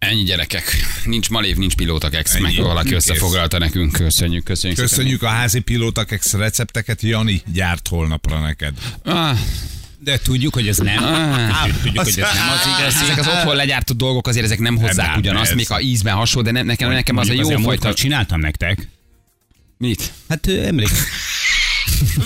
[0.00, 0.76] Ennyi gyerekek.
[1.04, 2.38] Nincs malév, nincs pilótakex.
[2.38, 2.96] Meg valaki Kész.
[2.96, 3.92] összefoglalta nekünk.
[3.92, 4.78] Köszönjük, köszönjük.
[4.78, 4.94] szépen.
[4.96, 8.74] Köszönjük a házi pilótakex recepteket, Jani gyárt holnapra neked.
[9.04, 9.38] Ah,
[9.98, 10.96] De tudjuk, hogy ez nem.
[11.82, 13.02] Tudjuk, hogy ez nem az igaz.
[13.02, 16.44] ezek az otthon legyártott dolgok azért ezek nem hozzák Nem, ugyanazt, még ha ízben hasonló,
[16.50, 17.94] de ne, nekem, nekem az a jó fajta...
[17.94, 18.88] csináltam nektek.
[19.78, 20.12] Mit?
[20.28, 20.88] Hát ö, emlék.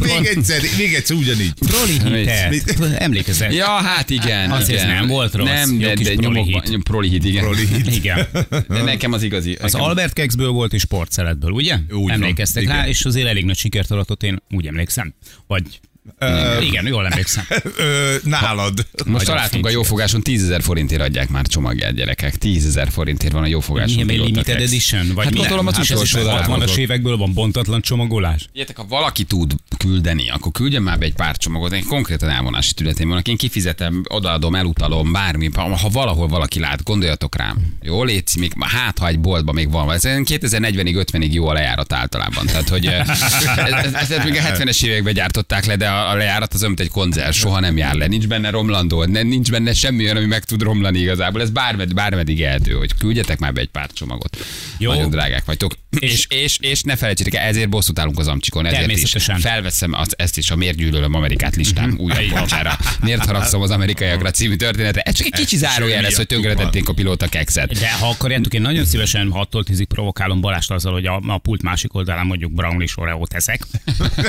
[0.00, 1.52] Még egyszer, még egyszer ugyanígy.
[1.52, 2.80] Proli hitet.
[2.98, 3.52] Emlékezel?
[3.52, 4.50] Ja, hát igen.
[4.50, 4.86] Az igen.
[4.86, 5.48] nem volt rossz.
[5.48, 6.82] Nem, Jó de, kis de proli nyomokban, hit.
[6.82, 7.42] proli hit, igen.
[7.42, 7.94] Proli hit.
[7.94, 8.26] Igen.
[8.68, 9.52] De nekem az igazi.
[9.52, 9.88] Az nekem...
[9.88, 11.74] Albert Kexből volt és sportszeletből, ugye?
[11.74, 12.76] Úgy van, Emlékeztek igen.
[12.76, 15.14] rá, és azért elég nagy sikert aratott, én úgy emlékszem.
[15.46, 15.80] Vagy
[16.18, 17.44] Ö, Igen, jól emlékszem.
[17.76, 18.86] ö, nálad.
[19.06, 22.36] Most találtunk a jófogáson 10 ezer forintért adják már csomagját gyerekek.
[22.36, 24.06] 10 ezer forintért van a jófogáson.
[24.06, 25.06] Pilóta limited edition?
[25.14, 25.38] Vagy Hát mi?
[25.38, 26.76] gondolom az hát utolsó darab 60-as volt.
[26.76, 28.48] évekből van bontatlan csomagolás.
[28.52, 29.52] Értek, ha valaki tud
[29.84, 31.72] küldeni, akkor küldjen már be egy pár csomagot.
[31.72, 33.28] Én konkrétan elvonási tületén vannak.
[33.28, 35.50] Én kifizetem, odaadom, elutalom, bármi.
[35.54, 37.56] Ha, valahol valaki lát, gondoljatok rám.
[37.82, 39.92] Jó, létszik, még hát, ha egy boltban még van.
[39.92, 42.46] Ez 2040-ig, 50-ig jó a lejárat általában.
[42.46, 43.08] Tehát, hogy eh,
[43.84, 46.90] ez, ez, ez még a 70-es években gyártották le, de a, lejárat az mint egy
[46.90, 48.06] konzerv, soha nem jár le.
[48.06, 51.40] Nincs benne romlandó, nincs benne semmi olyan, ami meg tud romlani igazából.
[51.40, 54.36] Ez bármed, bármeddig ehető, hogy küldjetek már be egy pár csomagot.
[54.78, 54.92] Jó.
[54.92, 55.72] Nagyon drágák vagytok.
[55.98, 58.66] És, és, és ne felejtsétek el, ezért bosszút állunk az Amcsikon.
[58.66, 59.40] Ezért is Természetesen.
[59.74, 62.78] Felveszem az, ezt is a Miért gyűlölöm Amerikát listám újabb pontjára.
[63.00, 65.00] Miért haragszom az amerikaiakra című történetre.
[65.00, 67.72] Ez csak egy kicsi zárójel lesz, hogy tönkretették a pilóta kekszet.
[67.72, 71.62] De ha akarjátok, én nagyon szívesen 6-tól 10-ig provokálom Balást azzal, hogy a, a pult
[71.62, 73.66] másik oldalán mondjuk brownies oreo teszek.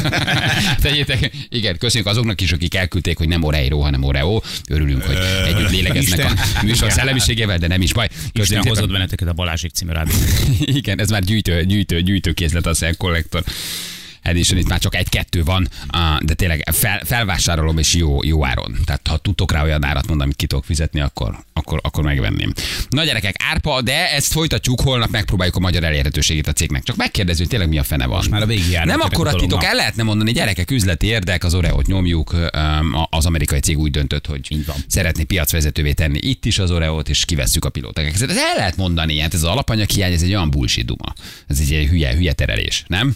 [0.81, 4.41] Tegyétek, igen, köszönjük azoknak is, akik elküldték, hogy nem Oreiro, hanem Oreo.
[4.69, 6.37] Örülünk, hogy együtt lélegeznek Isten.
[6.61, 8.07] a műsor szellemiségével, de nem is baj.
[8.11, 8.93] Isten Köszönjük hozott szépen.
[8.93, 9.91] benneteket a Balázsik című.
[10.79, 13.43] Igen, ez már gyűjtő, gyűjtő, gyűjtőkészlet, a kollektor.
[14.25, 15.67] Edition itt már csak egy-kettő van,
[16.19, 18.77] de tényleg fel, felvásárolom és jó, jó áron.
[18.85, 22.53] Tehát ha tudtok rá olyan árat mondani, amit ki tudok fizetni, akkor, akkor, akkor megvenném.
[22.89, 26.83] Na gyerekek, árpa, de ezt folytatjuk, holnap megpróbáljuk a magyar elérhetőségét a cégnek.
[26.83, 28.15] Csak megkérdező, hogy tényleg mi a fene van.
[28.15, 31.53] Most már a végig Nem akkor a titok, el lehetne mondani, gyerekek, üzleti érdek, az
[31.53, 32.35] Oreót nyomjuk,
[33.09, 34.75] az amerikai cég úgy döntött, hogy Így van.
[34.87, 38.13] szeretné piacvezetővé tenni itt is az Oreót, és kivesszük a pilóták.
[38.13, 41.13] Ez el lehet mondani, hát ez az alapanyag hiány, ez egy olyan bullshit duma.
[41.47, 43.15] Ez egy hülye, hülye terelés, nem?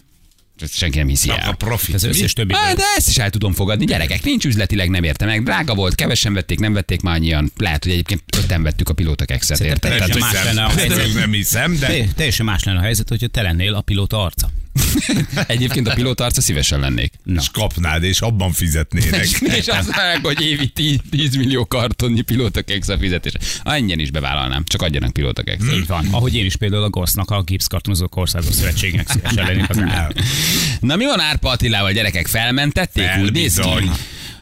[0.62, 1.50] Ezt senki nem hiszi el.
[1.50, 1.95] a profit.
[1.95, 2.54] Az összes többi.
[2.54, 5.43] Á, de ezt is el tudom fogadni, gyerekek, nincs üzletileg, nem érte meg.
[5.43, 7.52] Drága volt, kevesen vették, nem vették már annyian.
[7.58, 9.98] Lehet, hogy egyébként öten vettük a pilóta exet, érted?
[9.98, 11.13] Tehát, más lenne a helyzet.
[11.13, 14.50] Nem, hiszem, de Te- Teljesen más lenne a helyzet, hogyha te lennél a pilóta arca.
[15.48, 17.13] egyébként a pilóta arca szívesen lennék.
[17.24, 17.42] Na.
[17.42, 19.28] és kapnád, és abban fizetnének.
[19.60, 23.34] És azt mondják, hogy évi 10, 10 millió kartonnyi pilóta kexa fizetés.
[23.63, 25.74] Annyian is bevállalnám, csak adjanak pilóta kexa.
[25.74, 26.08] Így van.
[26.12, 29.78] Ahogy én is például a GOSZ-nak, a Gipszkartonozók Országos Szövetségnek szívesen lennék az.
[30.80, 32.28] Na mi van Árpa Attilával, gyerekek?
[32.28, 33.10] Felmentették?
[33.22, 33.89] Úgy néz ki?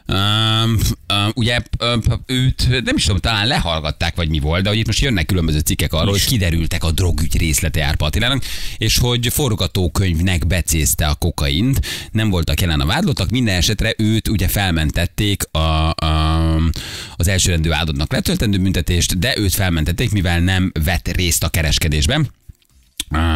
[0.09, 0.77] Um,
[1.13, 4.85] um, ugye um, őt nem is tudom, talán lehallgatták, vagy mi volt, de hogy itt
[4.85, 8.43] most jönnek különböző cikkek arról, hogy kiderültek a drogügy részlete Árpa Attilának,
[8.77, 11.79] és hogy forgatókönyvnek becézte a kokaint,
[12.11, 16.55] nem voltak jelen a vádlottak, minden esetre őt ugye felmentették a, a,
[17.15, 22.29] az elsőrendű áldottnak letöltendő büntetést, de őt felmentették, mivel nem vett részt a kereskedésben.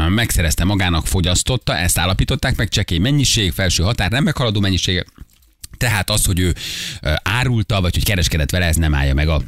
[0.08, 5.06] Megszerezte magának, fogyasztotta, ezt állapították meg, csekély mennyiség, felső határ, nem meghaladó mennyiség.
[5.82, 6.56] Tehát az, hogy ő
[7.24, 9.42] árulta, vagy hogy kereskedett vele, ez nem állja meg a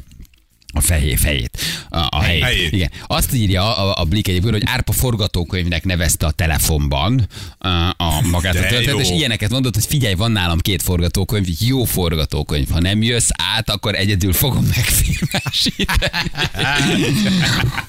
[0.74, 1.58] a fejé, fejét.
[1.88, 2.42] A, a helyét.
[2.42, 2.72] Helyét.
[2.72, 2.90] Igen.
[3.06, 8.54] Azt írja a, a Blik egyébként, hogy Árpa forgatókönyvnek nevezte a telefonban a, a magát
[8.54, 12.70] a De történet, és ilyeneket mondott, hogy figyelj, van nálam két forgatókönyv, jó forgatókönyv.
[12.70, 16.30] Ha nem jössz át, akkor egyedül fogom megfilmesíteni.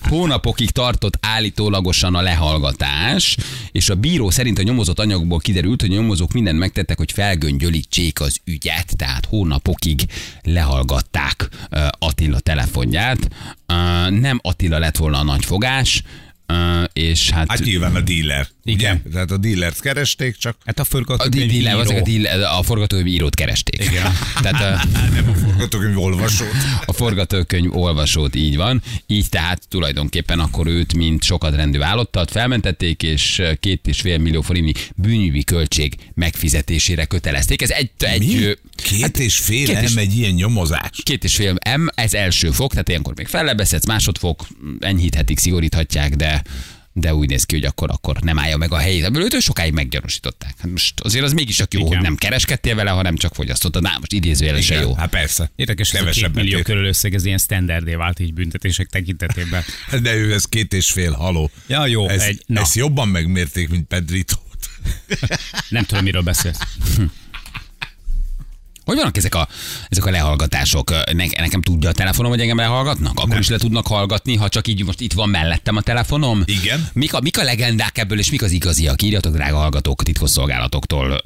[0.01, 3.37] Hónapokig tartott állítólagosan a lehallgatás,
[3.71, 8.21] és a bíró szerint a nyomozott anyagból kiderült, hogy a nyomozók mindent megtettek, hogy felgöngyölítsék
[8.21, 10.01] az ügyet, tehát hónapokig
[10.43, 11.49] lehallgatták
[11.99, 12.39] Attila
[12.75, 13.29] telefonját.
[14.19, 16.03] Nem Attila lett volna a nagy fogás,
[16.93, 17.49] és hát...
[17.49, 18.47] Hát nyilván a dealer.
[18.63, 19.01] Igen.
[19.05, 19.11] Ugye?
[19.13, 22.29] Tehát a dealert keresték, csak Hát a a, forgatókönyv di- di- író.
[22.43, 23.83] a, a forgatókönyv írót keresték.
[23.83, 24.11] Igen.
[24.43, 26.47] Tehát a, nem a forgatókönyv olvasót.
[26.85, 28.81] a forgatókönyv olvasót így van.
[29.07, 34.71] Így tehát tulajdonképpen akkor őt, mint sokadrendű állottat felmentették, és két és fél millió forintnyi
[34.95, 37.61] bűnügyi költség megfizetésére kötelezték.
[37.61, 38.53] Ez egy, egy Mi?
[38.75, 40.89] Két és fél két és- M egy ilyen nyomozás.
[41.03, 44.47] két és fél M, ez első fok, tehát ilyenkor még fellebeszedsz, másodfok,
[44.79, 46.34] enyhíthetik, szigoríthatják, de
[46.97, 49.03] de úgy néz ki, hogy akkor, akkor nem állja meg a helyét.
[49.03, 50.53] Ebből őt sokáig meggyanúsították.
[50.57, 51.91] Hát most azért az mégis csak jó, Igen.
[51.93, 53.81] hogy nem kereskedtél vele, hanem csak fogyasztottad.
[53.81, 54.93] Na, most idézőjelesen jó.
[54.95, 55.51] Hát persze.
[55.55, 59.63] Érdekes, ez a két Kevesebbet millió körül összeg, ez ilyen standardé vált így büntetések tekintetében.
[60.01, 61.51] De ő ez két és fél haló.
[61.67, 62.61] Ja, jó, Ez, egy- na.
[62.61, 64.39] ezt jobban megmérték, mint Pedritót.
[65.69, 66.59] Nem tudom, miről beszélsz.
[68.85, 69.47] Hogy vannak ezek a,
[69.89, 70.89] ezek a lehallgatások?
[71.13, 73.11] Ne, nekem tudja a telefonom, hogy engem lehallgatnak?
[73.15, 73.39] Akkor nem.
[73.39, 76.43] is le tudnak hallgatni, ha csak így most itt van mellettem a telefonom?
[76.45, 76.87] Igen.
[76.93, 79.01] Mik a, mik a legendák ebből, és mik az igaziak?
[79.01, 81.21] Írjatok, drága hallgatók, titkosszolgálatoktól.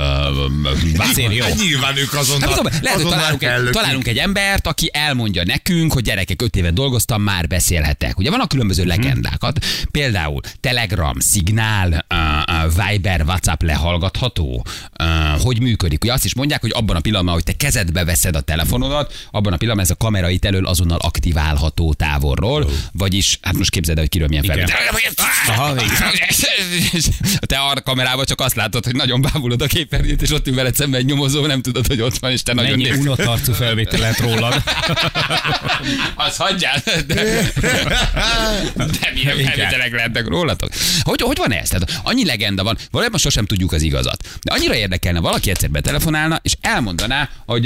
[0.98, 1.46] Azért jó.
[1.56, 5.94] Nyilván ők azonnal, Hát, tudom, lehet, azonnal találunk egy, találunk egy embert, aki elmondja nekünk,
[5.94, 8.18] hogy gyerekek, öt évet dolgoztam, már beszélhetek.
[8.20, 8.90] Ugye vannak különböző Mhm.
[8.90, 14.66] legendákat, például Telegram, Szignál, uh, Viber, WhatsApp lehallgatható?
[15.00, 16.04] Uh, hogy működik?
[16.04, 19.54] Ugye azt is mondják, hogy abban a pillanatban, hogy te kezedbe veszed a telefonodat, abban
[19.54, 24.04] a pillanatban ez a kamera itt elől azonnal aktiválható távolról, vagyis, hát most képzeld el,
[24.04, 24.78] hogy kiről milyen felvétel.
[27.48, 30.76] Te arra kamerában csak azt látod, hogy nagyon bámulod a képernyőt, és ott ül veled
[30.76, 34.00] szemben egy nyomozó, nem tudod, hogy ott van, és te nagyon Mennyi unott arcú felvétel
[34.00, 34.54] lett rólad.
[36.16, 37.04] Az hagyjál, de,
[38.76, 40.70] de milyen felvételek lehetnek rólatok.
[41.02, 41.70] Hogy, hogy van ez?
[41.70, 44.28] Tehát annyi legenda van, valójában sosem tudjuk az igazat.
[44.42, 47.64] De annyira érdekelne, valaki egyszer betelefonálna, és elmondaná, hogy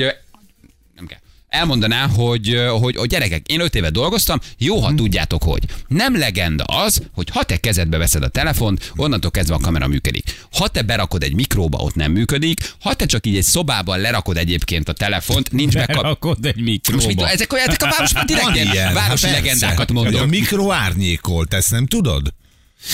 [0.96, 1.20] nem kell.
[1.50, 5.64] Elmondaná, hogy, hogy, hogy gyerekek, én öt éve dolgoztam, jó, ha tudjátok, hogy.
[5.88, 10.46] Nem legenda az, hogy ha te kezedbe veszed a telefont, onnantól kezdve a kamera működik.
[10.58, 12.74] Ha te berakod egy mikróba, ott nem működik.
[12.80, 16.02] Ha te csak így egy szobában lerakod egyébként a telefont, nincs megkap...
[16.02, 17.30] Berakod egy Most mit, mikróba.
[17.30, 19.94] ezek ezek a városban direkt ilyen ilyen, városi hát legendákat persze.
[19.94, 20.30] Hogy A mondok.
[20.30, 22.34] mikro árnyékolt, ezt nem tudod?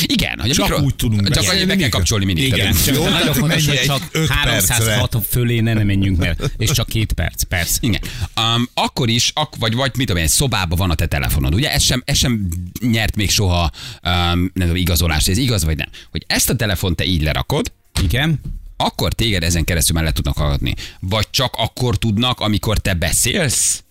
[0.02, 0.84] Igen, hogy a Csak mikro...
[0.84, 2.46] úgy tudunk Csak annyi be kell kapcsolni mindig.
[2.46, 2.76] Igen.
[2.86, 6.88] Csak Jó, nagyon fontos, hogy csak öt 306 fölé ne, ne menjünk, mert és csak
[6.88, 7.78] két perc, perc.
[7.80, 8.02] Igen.
[8.42, 11.74] Um, akkor is, ak, vagy, vagy mit tudom én, szobában van a te telefonod, ugye?
[11.74, 12.48] Ez sem, ez sem
[12.82, 13.72] nyert még soha
[14.04, 15.90] um, nem tudom, igazolást, ez igaz vagy nem.
[16.12, 17.72] Hogy ezt a telefont te így lerakod,
[18.04, 18.40] Igen?
[18.78, 20.76] akkor téged ezen keresztül le tudnak hallgatni.
[21.00, 23.84] Vagy csak akkor tudnak, amikor te beszélsz?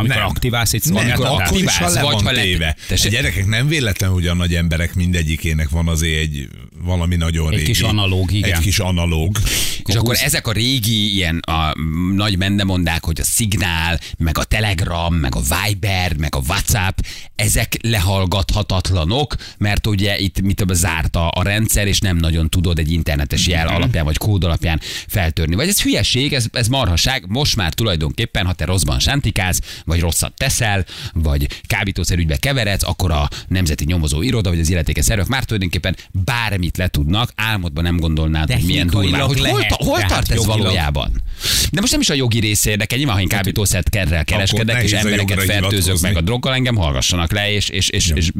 [0.00, 0.26] Amikor Nem.
[0.26, 1.40] aktiválsz egy szolgáltatást.
[1.50, 2.76] akkor is, ha le vagy van téve.
[2.88, 3.06] Tessék?
[3.06, 6.48] A gyerekek nem véletlen, hogy a nagy emberek mindegyikének van azért egy
[6.82, 7.64] valami nagyon Egy régi.
[7.64, 8.52] kis analóg, igen.
[8.52, 9.38] Egy kis analóg.
[9.84, 11.72] És akkor ezek a régi ilyen a,
[12.14, 16.98] nagy mendemondák, hogy a Signál, meg a Telegram, meg a Viber, meg a WhatsApp,
[17.36, 22.92] ezek lehallgathatatlanok, mert ugye itt mit tudom, zárt a, rendszer, és nem nagyon tudod egy
[22.92, 25.54] internetes jel alapján, vagy kód alapján feltörni.
[25.54, 30.32] Vagy ez hülyeség, ez, ez marhaság, most már tulajdonképpen, ha te rosszban sántikáz, vagy rosszat
[30.32, 35.96] teszel, vagy kábítószerügybe keveredsz, akkor a Nemzeti Nyomozó Iroda, vagy az illetékes szervek már tulajdonképpen
[36.70, 38.86] bármit le tudnak, álmodban nem gondolnád, hogy milyen.
[38.86, 41.22] Technikailag Hogy hol, ta- hol tehát tart ez valójában?
[41.72, 44.92] De most nem is a jogi része érdekel, nyilván, ha én kábítószert kerrel kereskedek, és
[44.92, 48.30] embereket fertőzök meg a droggal, engem hallgassanak le, és, és, és, és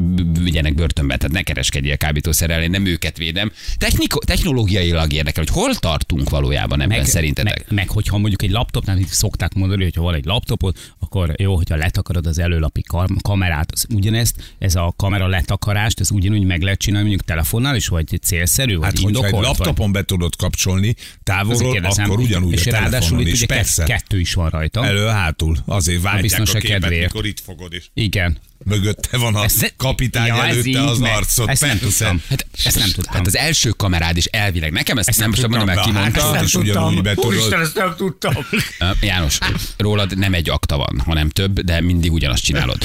[0.43, 1.17] vigyenek börtönbe.
[1.17, 3.53] Tehát ne kereskedjél kábítószerrel, én nem őket védem.
[3.79, 7.65] Techniko, technológiailag érdekel, hogy hol tartunk valójában ebben szerintetek?
[7.67, 11.35] meg, meg, hogyha mondjuk egy laptopnál itt szokták mondani, hogy ha van egy laptopod, akkor
[11.37, 16.45] jó, hogyha letakarod az előlapi kam- kamerát, az ugyanezt, ez a kamera letakarást, ez ugyanúgy
[16.45, 19.93] meg lehet csinálni mondjuk telefonnál is, vagy célszerű, vagy Hát, hogyha egy indokolt, vagy- laptopon
[19.93, 23.33] be tudod kapcsolni távolról, kérdezem, akkor ugyanúgy és a ráadásul itt is.
[23.33, 23.85] ugye Persze.
[23.85, 24.85] ke- kettő is van rajta.
[24.87, 25.57] Elő-hátul.
[25.67, 27.13] Azért váltják biztonság a képet, kedvéért.
[27.13, 28.39] mikor itt fogod, és Igen.
[28.65, 31.11] Mögötte van a Ez- kapitány Ja, előtte így az megy.
[31.11, 31.49] arcod.
[31.49, 31.85] Ezt nem Persze.
[31.87, 32.23] tudtam.
[32.29, 33.15] Hát, ezt nem tudtam.
[33.15, 34.73] Hát az első kamerád is elvileg.
[34.73, 36.03] Nekem ezt, ezt nem most mondom el, ki tudtam.
[36.03, 36.33] mondta.
[36.35, 37.53] Hát, és ugyanúgy be tudod.
[37.53, 38.33] ezt nem tudtam.
[39.01, 39.39] János,
[39.77, 42.79] rólad nem egy akta van, hanem több, de mindig ugyanazt csinálod.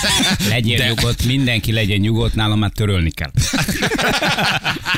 [0.48, 0.88] Legyél De- de...
[0.88, 3.30] nyugodt, mindenki legyen nyugodt, nálam már törölni kell.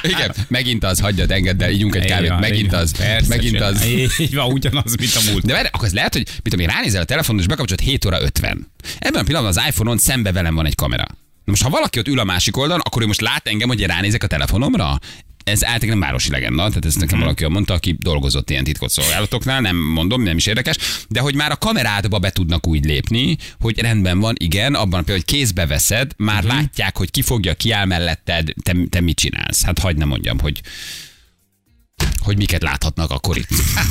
[0.03, 3.85] Igen, megint az, hagyjad, engedd el, ígyunk egy kávét, megint az, Persze, megint az.
[4.19, 5.45] Így van, ugyanaz, mint a múlt.
[5.47, 8.05] De várj, akkor ez lehet, hogy mit tudom én, ránézel a telefonon, és bekapcsolod 7
[8.05, 8.69] óra 50.
[8.99, 11.05] Ebben a pillanatban az iPhone-on szembe velem van egy kamera.
[11.45, 13.83] Na most, ha valaki ott ül a másik oldalon, akkor ő most lát engem, hogy
[13.83, 14.99] ránézek a telefonomra?
[15.45, 19.77] Ez általában városi legenda, tehát ezt nekem valaki mondta, aki dolgozott ilyen titkot szolgálatoknál, nem
[19.77, 20.77] mondom, nem is érdekes,
[21.09, 25.25] de hogy már a kamerádba be tudnak úgy lépni, hogy rendben van, igen, abban például,
[25.27, 29.65] hogy kézbe veszed, már látják, hogy ki fogja, kiáll melletted, te, te mit csinálsz.
[29.65, 30.61] Hát hagyd ne mondjam, hogy
[32.21, 33.49] hogy miket láthatnak akkor itt.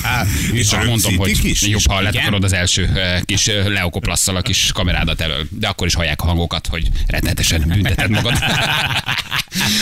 [0.51, 1.61] És Csak mondom, hogy is?
[1.61, 5.47] jobb, ha letakarod az első eh, kis eh, leokoplasszal a kis kamerádat elől.
[5.49, 8.33] De akkor is hallják a hangokat, hogy rettenetesen bünteted magad.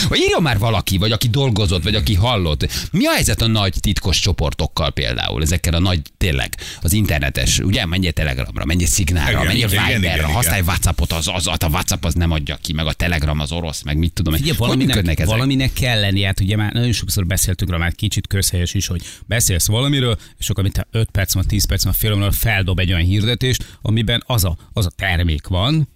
[0.08, 2.88] Hogy írjon már valaki, vagy aki dolgozott, vagy aki hallott.
[2.90, 5.42] Mi a helyzet a nagy titkos csoportokkal például?
[5.42, 7.86] Ezekkel a nagy, tényleg, az internetes, ugye?
[7.86, 10.60] Menjél Telegramra, menjél Signálra, Igen, menjél igen, használj.
[10.60, 13.96] Whatsappot, az, az, a Whatsapp az nem adja ki, meg a Telegram az orosz, meg
[13.96, 14.32] mit tudom.
[14.32, 18.74] működnek valaminek, valaminek kell lenni, hát ugye már nagyon sokszor beszéltünk rá, már kicsit közhelyes
[18.74, 22.30] is, hogy beszélsz valamiről, és akkor mint 5 perc van, 10 perc van, fél óra,
[22.30, 25.88] feldob egy olyan hirdetést, amiben az a, az a termék van,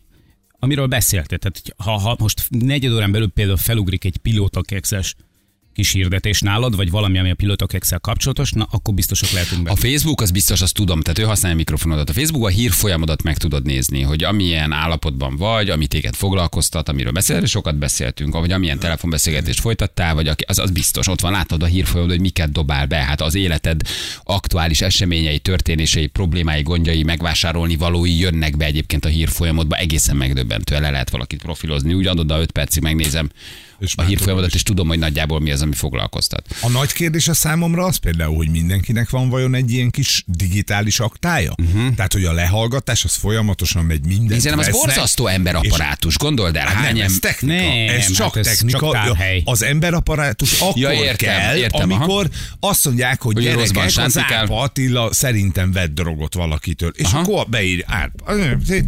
[0.58, 1.38] amiről beszéltél.
[1.38, 5.14] Tehát ha, ha most negyed órán belül például felugrik egy pilótakekszes
[5.72, 9.76] kis hirdetés nálad, vagy valami, ami a pilótakekszel kapcsolatos, na akkor biztosak lehetünk A benne.
[9.76, 12.10] Facebook az biztos, azt tudom, tehát ő használja a mikrofonodat.
[12.10, 17.12] A Facebook a hírfolyamodat meg tudod nézni, hogy amilyen állapotban vagy, ami téged foglalkoztat, amiről
[17.12, 21.66] beszél, sokat beszéltünk, vagy amilyen telefonbeszélgetést folytattál, vagy az, az biztos, ott van, látod a
[21.66, 23.80] hírfolyamod, hogy miket dobál be, hát az életed
[24.24, 30.90] aktuális eseményei, történései, problémái, gondjai, megvásárolni valói jönnek be egyébként a hírfolyamodba, egészen megdöbbentő, le
[30.90, 33.30] lehet valakit profilozni, úgy adod a 5 percig megnézem,
[33.82, 36.46] És a tudom és tudom, hogy nagyjából mi az, ami foglalkoztat.
[36.60, 41.00] A nagy kérdés a számomra az például, hogy mindenkinek van vajon egy ilyen kis digitális
[41.00, 41.54] aktája?
[41.62, 41.94] Uh-huh.
[41.94, 44.34] Tehát, hogy a lehallgatás az folyamatosan megy minden.
[44.36, 47.54] Hiszen az borzasztó emberapparátus, gondold el, Hát nem, ez technika.
[47.54, 48.78] Nem, ez hát csak ez technika.
[48.78, 49.42] csak tárhely.
[49.44, 52.02] az emberapparátus akkor Ja, értem, kell, értem, aha.
[52.02, 52.28] amikor
[52.60, 54.18] azt mondják, hogy, Hogy gyerekek, az.
[54.18, 56.92] Árpa Attila szerintem vett drogot valakitől.
[56.94, 57.18] És Aha.
[57.18, 58.34] akkor beír Árpa,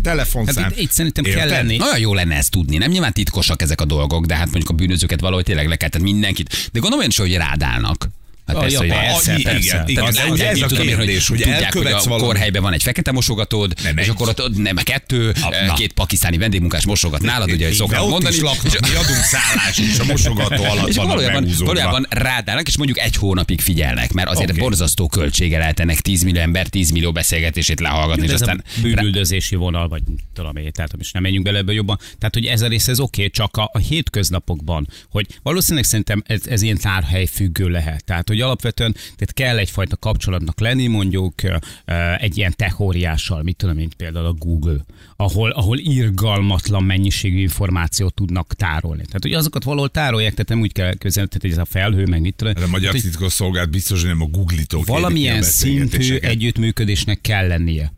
[0.02, 0.62] telefonszám.
[0.62, 1.76] Hát itt, itt szerintem kell lenni.
[1.76, 2.76] Nagyon jó lenne ezt tudni.
[2.76, 5.88] Nem nyilván titkosak ezek a dolgok, de hát mondjuk a bűnözőket valahogy tényleg le kell,
[5.88, 6.68] tehát mindenkit.
[6.72, 8.08] De gondolom is, hogy rádálnak.
[8.46, 9.58] Hát Ah, persze, hogy persze, rá- persze.
[9.58, 10.04] igen, igen.
[10.04, 12.82] Az ugye egy- ez a kérdés, hogy tudják, hogy elkövetsz a valami- kórhelyben van egy
[12.82, 14.10] fekete mosogatód, Nem és egy.
[14.10, 15.74] akkor ott nem kettő, eh, na.
[15.74, 18.34] két pakisztáni vendégmunkás mosogat nálad, ugye, hogy szoktam mondani.
[18.34, 22.68] is laknak, és- mi adunk szállást, és a mosogató alatt és vannak valójában, valójában rádálnak,
[22.68, 24.60] és mondjuk egy hónapig figyelnek, mert azért okay.
[24.62, 28.80] borzasztó költsége lehet ennek 10 millió ember 10 millió beszélgetését lehallgatni, és ez aztán a
[28.80, 30.02] bűnüldözési vonal, vagy
[30.34, 31.98] tudom én, tehát most nem menjünk bele ebbe jobban.
[32.18, 36.40] Tehát, hogy ez a rész ez oké, csak a, a hétköznapokban, hogy valószínűleg szerintem ez,
[36.46, 38.04] ez ilyen tárhely függő lehet.
[38.04, 41.34] Tehát, hogy alapvetően tehát kell egyfajta kapcsolatnak lenni, mondjuk
[42.18, 44.84] egy ilyen techóriással, mit tudom én, például a Google,
[45.16, 49.04] ahol, ahol irgalmatlan mennyiségű információt tudnak tárolni.
[49.04, 52.06] Tehát, hogy azokat valahol tárolják, tehát nem úgy kell közelni, tehát hogy ez a felhő,
[52.06, 52.52] meg mit tudom.
[52.54, 57.46] De a magyar Tehát, hogy titkosszolgálat biztos, hogy nem a Google-tól valamilyen szintű együttműködésnek kell
[57.46, 57.92] lennie.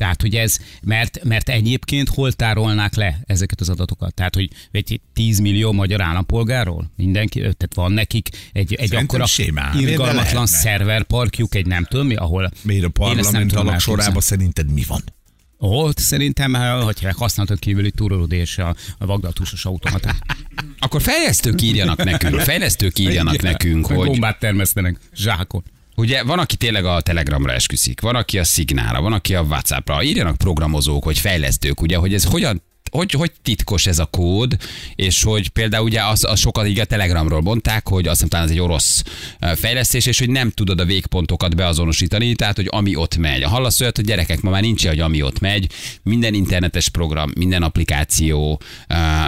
[0.00, 4.14] Tehát, hogy ez, mert, mert egyébként hol tárolnák le ezeket az adatokat?
[4.14, 9.26] Tehát, hogy egy 10 millió magyar állampolgáról mindenki, tehát van nekik egy, egy Szerintem akkora
[9.26, 9.78] simán.
[9.78, 12.50] Irgalmatlan szerverparkjuk, egy nem tudom mi, ahol...
[12.62, 15.02] Miért a parlament alak sorában szerinted mi van?
[15.58, 20.16] Ott szerintem, eh, hogy használtak kívüli túrolódé és a, a vagdaltusos automata.
[20.78, 25.64] Akkor fejlesztők írjanak nekünk, fejlesztők írjanak nekünk, hogy Bombát termesztenek, zsákot.
[26.00, 30.02] Ugye van, aki tényleg a Telegramra esküszik, van, aki a Signálra, van, aki a Whatsappra.
[30.02, 34.56] Írjanak programozók, vagy fejlesztők, ugye, hogy ez hogyan hogy, hogy titkos ez a kód,
[34.94, 38.50] és hogy például ugye az, az sokat így a Telegramról mondták, hogy azt hiszem ez
[38.50, 39.02] egy orosz
[39.54, 43.42] fejlesztés, és hogy nem tudod a végpontokat beazonosítani, tehát hogy ami ott megy.
[43.42, 45.72] Hallasz olyat, hogy gyerekek, ma már nincs, hogy ami ott megy,
[46.02, 48.60] minden internetes program, minden applikáció,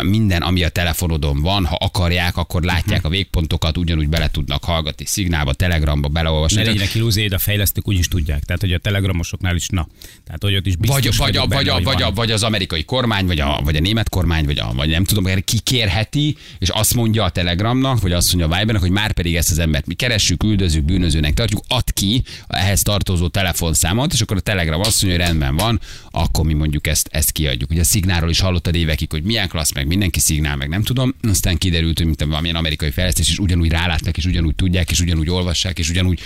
[0.02, 5.04] minden, ami a telefonodon van, ha akarják, akkor látják a végpontokat, ugyanúgy bele tudnak hallgatni,
[5.06, 6.56] szignálba, Telegramba, beleolvasni.
[6.56, 8.44] Ne legyenek illúzióid, a fejlesztők úgy is tudják.
[8.44, 9.88] Tehát, hogy a telegramosoknál is, na.
[10.24, 12.84] Tehát, hogy ott is biztos vagy, vagy, a, vagy, a, vagy, a, vagy az amerikai
[12.84, 16.68] kormány, vagy a, vagy a német kormány, vagy, a, vagy nem tudom, erre kikérheti, és
[16.68, 19.86] azt mondja a Telegramnak, vagy azt mondja a Vibernek, hogy már pedig ezt az embert
[19.86, 25.02] mi keressük, üldözünk, bűnözőnek tartjuk, ad ki ehhez tartozó telefonszámot, és akkor a Telegram azt
[25.02, 27.70] mondja, hogy rendben van, akkor mi mondjuk ezt, ezt kiadjuk.
[27.70, 31.14] Ugye a szignálról is hallottad évekig, hogy milyen klassz, meg mindenki szignál, meg nem tudom.
[31.28, 35.30] Aztán kiderült, hogy mint valamilyen amerikai fejlesztés, és ugyanúgy rálátnak, és ugyanúgy tudják, és ugyanúgy
[35.30, 36.20] olvassák, és ugyanúgy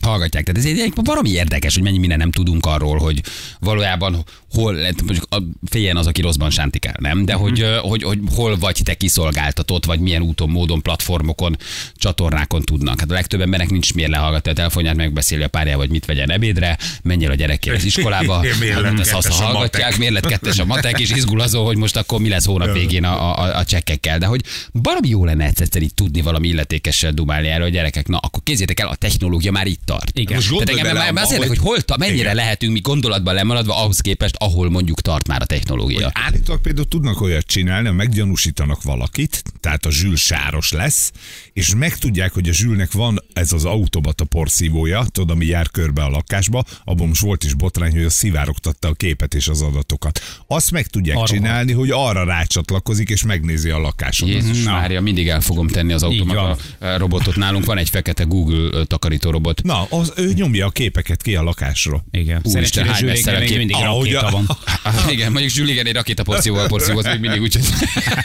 [0.00, 0.44] hallgatják.
[0.44, 3.22] Tehát ez egy, egy baromi érdekes, hogy mennyi minden nem tudunk arról, hogy
[3.58, 7.24] valójában hol, lehet, mondjuk a féljen az, aki rosszban sántikál, nem?
[7.24, 11.56] De hogy, ö, hogy, hogy, hol vagy te kiszolgáltatott, vagy milyen úton, módon, platformokon,
[11.94, 13.00] csatornákon tudnak.
[13.00, 16.30] Hát a legtöbb embernek nincs miért lehallgatni a telefonját, megbeszéli a párjával, hogy mit vegyen
[16.30, 20.58] ebédre, menjen a gyerekkel az iskolába, Miért hát, lett azt a hallgatják, miért lett kettes
[20.58, 23.64] a matek, és izgul azon, hogy most akkor mi lesz hónap végén a, a, a
[23.64, 24.18] csekkekkel.
[24.18, 24.40] De hogy
[24.72, 28.80] baromi jó lenne egyszer így tudni valami illetékessel dumálni erről, hogy gyerekek, na akkor kézzétek
[28.80, 30.18] el, a technológia már itt tart.
[30.18, 30.34] Igen.
[30.34, 32.34] Most Tehát engem már az érdekel, hogy hol mennyire Igen.
[32.34, 36.10] lehetünk mi gondolatban lemaradva ahhoz képest, ahol mondjuk tart már a technológia.
[36.12, 41.12] Állítólag például tudnak olyat csinálni, hogy meggyanúsítanak valakit, tehát a zsűl sáros lesz,
[41.52, 46.08] és megtudják, hogy a zsűlnek van ez az automata porszívója, tudod, ami jár körbe a
[46.08, 50.20] lakásba, abban most volt is botrány, hogy a szivárogtatta a képet és az adatokat.
[50.46, 54.34] Azt meg tudják Arra csinálni, hogy arra rácsatlakozik és megnézi a lakásodat.
[54.34, 56.56] Jézus Mária, mindig el fogom tenni az automata
[56.96, 57.36] robotot.
[57.36, 59.62] Nálunk van egy fekete Google takarító robot.
[59.62, 62.04] Na, az, ő nyomja a képeket ki a lakásról.
[62.10, 62.40] Igen.
[62.44, 63.04] Úristen, hány
[63.46, 64.56] kép- mindig Ahogy a- van.
[64.82, 67.58] Ah, igen, mondjuk Zsül igen, egy rakétaporcióval porciót még mindig úgy.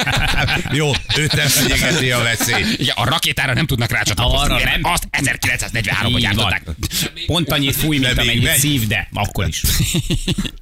[0.80, 2.65] Jó, őt nem fenyegeti a veszély.
[2.78, 4.54] Igen, a rakétára nem tudnak rácsatlakozni.
[4.54, 4.80] Arra nem.
[4.84, 6.20] Azt 1943-ban Így van.
[6.22, 6.63] gyártották.
[7.26, 9.62] Pont annyit fúj, mint amennyit szív, de akkor is.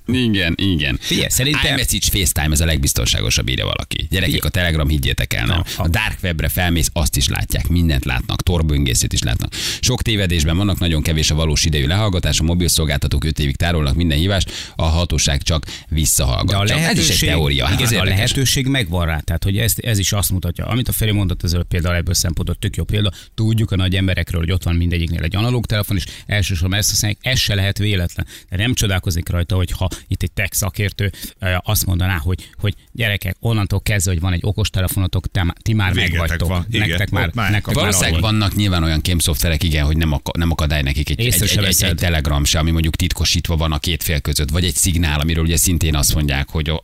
[0.06, 0.98] Igen, igen.
[1.02, 4.08] Figyelj, szerintem- iMessage FaceTime ez a legbiztonságosabb, írja valaki.
[4.10, 5.64] Gyerekek, a Telegram higgyétek el, nem.
[5.78, 9.54] A Dark Webre felmész, azt is látják, mindent látnak, torböngészét is látnak.
[9.80, 13.96] Sok tévedésben vannak, nagyon kevés a valós idejű lehallgatás, a mobil szolgáltatók 5 évig tárolnak
[13.96, 16.68] minden hívást, a hatóság csak visszahallgat.
[16.68, 17.66] De a Csak ez is egy teória.
[17.66, 19.20] hát igen, a lehetőség megvan rá.
[19.20, 20.66] Tehát, hogy ez, ez is azt mutatja.
[20.66, 23.12] Amit a Feri mondott, ez például ebből szempontból tök jó példa.
[23.34, 27.20] Tudjuk a nagy emberekről, hogy ott van mindegyiknél egy analóg telefon, és elsősorban ezt használják,
[27.22, 28.28] ez se lehet véletlen.
[28.50, 31.12] De nem csodálkozik rajta, hogy ha itt egy tech szakértő
[31.60, 35.26] azt mondaná, hogy, hogy gyerekek, onnantól kezdve, hogy van egy okostelefonotok,
[35.62, 36.48] ti már Végetek megvagytok.
[36.48, 36.66] van.
[36.70, 40.38] Igen, Nektek már, már- nektek már Valószínűleg vannak nyilván olyan kémszoftverek, igen, hogy nem, ak-
[40.38, 43.80] nem akadály nekik egy, egy, egy, egy, egy, telegram se, ami mondjuk titkosítva van a
[43.80, 46.84] két fél között, vagy egy szignál, amiről ugye szintén azt mondják, hogy a,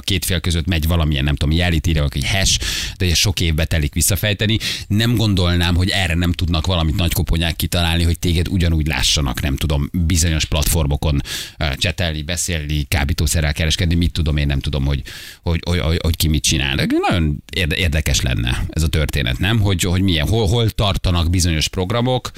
[0.00, 2.58] két fél között megy valamilyen, nem tudom, jelit írja, egy hash,
[2.96, 4.58] de ugye sok évbe telik visszafejteni.
[4.86, 9.56] Nem gondolnám, hogy erre nem tudnak valamit nagy koponyák kitalálni, hogy téged ugyanúgy lássanak, nem
[9.56, 11.20] tudom, bizonyos platformokon
[11.74, 15.02] csetelni, beszélni, kábítószerrel kereskedni, mit tudom, én nem tudom, hogy,
[15.42, 16.76] hogy, hogy, hogy, hogy ki mit csinál.
[16.76, 19.60] De nagyon érde- érdekes lenne ez a történet, nem?
[19.60, 22.30] Hogy, hogy milyen, hol, hol tartanak bizonyos programok,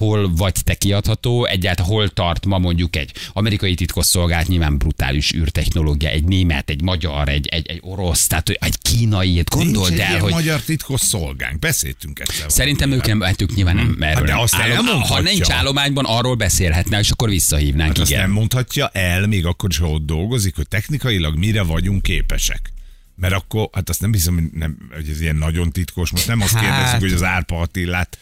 [0.00, 6.08] hol vagy te kiadható, egyáltalán hol tart ma mondjuk egy amerikai titkosszolgált, nyilván brutális űrtechnológia,
[6.08, 10.32] egy német, egy magyar, egy, egy, egy orosz, tehát egy kínai, gondold Nincs el, hogy
[10.32, 11.58] magyar titkos szolgánk.
[11.58, 12.52] Beszéltünk egyszer.
[12.52, 14.14] Szerintem ők nem, hát ők nyilván nem erről.
[14.14, 18.22] Hát de azt állom- ha nincs állományban, arról beszélhetne, és akkor visszahívnánk, Hát azt igen.
[18.22, 22.72] nem mondhatja el, még akkor is, ha ott dolgozik, hogy technikailag mire vagyunk képesek.
[23.16, 26.10] Mert akkor, hát azt nem hiszem, hogy, nem, hogy ez ilyen nagyon titkos.
[26.10, 28.18] Most nem azt Hát- kérdezzük, hogy az Árpa Attillát,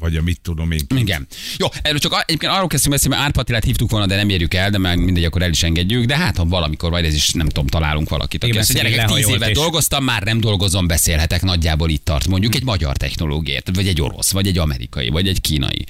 [0.00, 0.80] vagy a mit tudom én.
[0.96, 1.26] Igen.
[1.56, 4.54] Jó, erről csak a- egyébként arról kezdtünk beszélni, mert Árpatilát hívtuk volna, de nem érjük
[4.54, 6.04] el, de már mindegy, akkor el is engedjük.
[6.04, 8.42] De hát, ha valamikor majd ez is, nem tudom, találunk valakit.
[8.42, 12.26] Aki Igen, azt gyerekek, tíz évet és- dolgoztam, már nem dolgozom, beszélhetek, nagyjából itt tart.
[12.26, 15.86] Mondjuk egy magyar technológiát, vagy egy orosz, vagy egy amerikai, vagy egy kínai.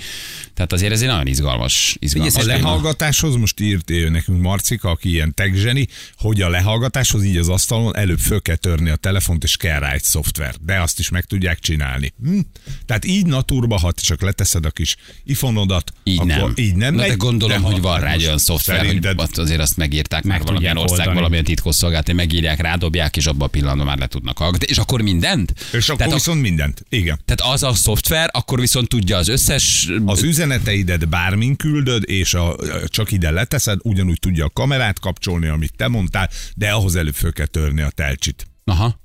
[0.55, 2.53] Tehát azért ez egy nagyon izgalmas, izgalmas A téma.
[2.53, 7.49] lehallgatáshoz most írt eh, nekünk Marcika, aki ilyen tech zseni, hogy a lehallgatáshoz így az
[7.49, 10.55] asztalon előbb föl kell törni a telefont, és kell rá egy szoftver.
[10.65, 12.13] De azt is meg tudják csinálni.
[12.25, 12.39] Hm?
[12.87, 16.53] Tehát így naturba, ha te csak leteszed a kis iPhone-odat, Így akkor nem.
[16.57, 19.61] így nem Na, de megy, gondolom, de hogy van rá olyan szoftver, szerinted- hogy azért
[19.61, 21.17] azt megírták Meg már valamilyen ország, oldani.
[21.17, 24.67] valamilyen titkosszolgálat, megírják, rádobják, és abban a pillanatban már le tudnak hallgatni.
[24.69, 25.55] És akkor mindent?
[25.73, 26.83] És akkor Tehát, a, viszont mindent.
[26.89, 27.21] Igen.
[27.25, 32.57] tehát az a szoftver, akkor viszont tudja az összes Az üzeneteidet bármin küldöd, és a,
[32.87, 37.33] csak ide leteszed, ugyanúgy tudja a kamerát kapcsolni, amit te mondtál, de ahhoz előbb föl
[37.33, 38.47] kell törni a telcsit.
[38.65, 39.01] Aha.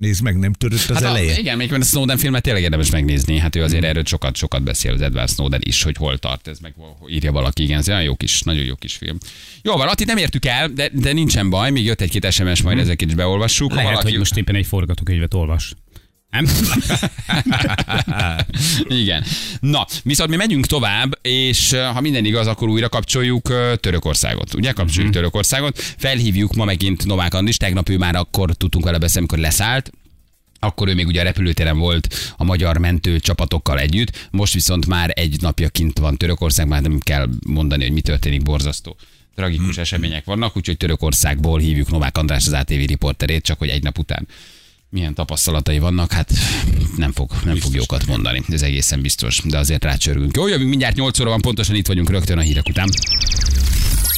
[0.00, 1.34] Nézd meg, nem törött az Hát eleje?
[1.34, 3.38] a, igen, még a Snowden filmet tényleg érdemes megnézni.
[3.38, 6.58] Hát ő azért erről sokat, sokat beszél az Edward Snowden is, hogy hol tart, ez
[6.58, 6.74] meg
[7.08, 7.62] írja valaki.
[7.62, 9.18] Igen, ez nagyon jó kis, nagyon jó kis film.
[9.62, 12.78] Jó van, Attit nem értük el, de, de nincsen baj, még jött egy-két SMS, majd
[12.78, 13.68] ezeket is beolvassuk.
[13.70, 14.10] Ha Lehet, valaki...
[14.10, 15.74] hogy most éppen egy forgatókönyvet olvas.
[16.30, 16.46] Nem?
[19.02, 19.24] Igen.
[19.60, 24.54] Na, viszont mi megyünk tovább, és ha minden igaz, akkor újra kapcsoljuk Törökországot.
[24.54, 25.20] Ugye kapcsoljuk Mhm.
[25.20, 25.78] Törökországot.
[25.78, 29.90] Felhívjuk ma megint Novák Andis, tegnap ő már akkor tudtunk vele beszélni, amikor leszállt.
[30.58, 35.10] Akkor ő még ugye a repülőtéren volt a magyar mentő csapatokkal együtt, most viszont már
[35.14, 38.96] egy napja kint van Törökországban, nem kell mondani, hogy mi történik, borzasztó.
[39.34, 43.98] Tragikus események vannak, úgyhogy Törökországból hívjuk Novák András az ATV riporterét, csak hogy egy nap
[43.98, 44.26] után
[44.90, 46.32] milyen tapasztalatai vannak, hát
[46.96, 50.36] nem fog, nem fog jókat mondani, ez egészen biztos, de azért rácsörgünk.
[50.36, 52.88] Jó, jövünk mindjárt 8 óra van, pontosan itt vagyunk rögtön a hírek után.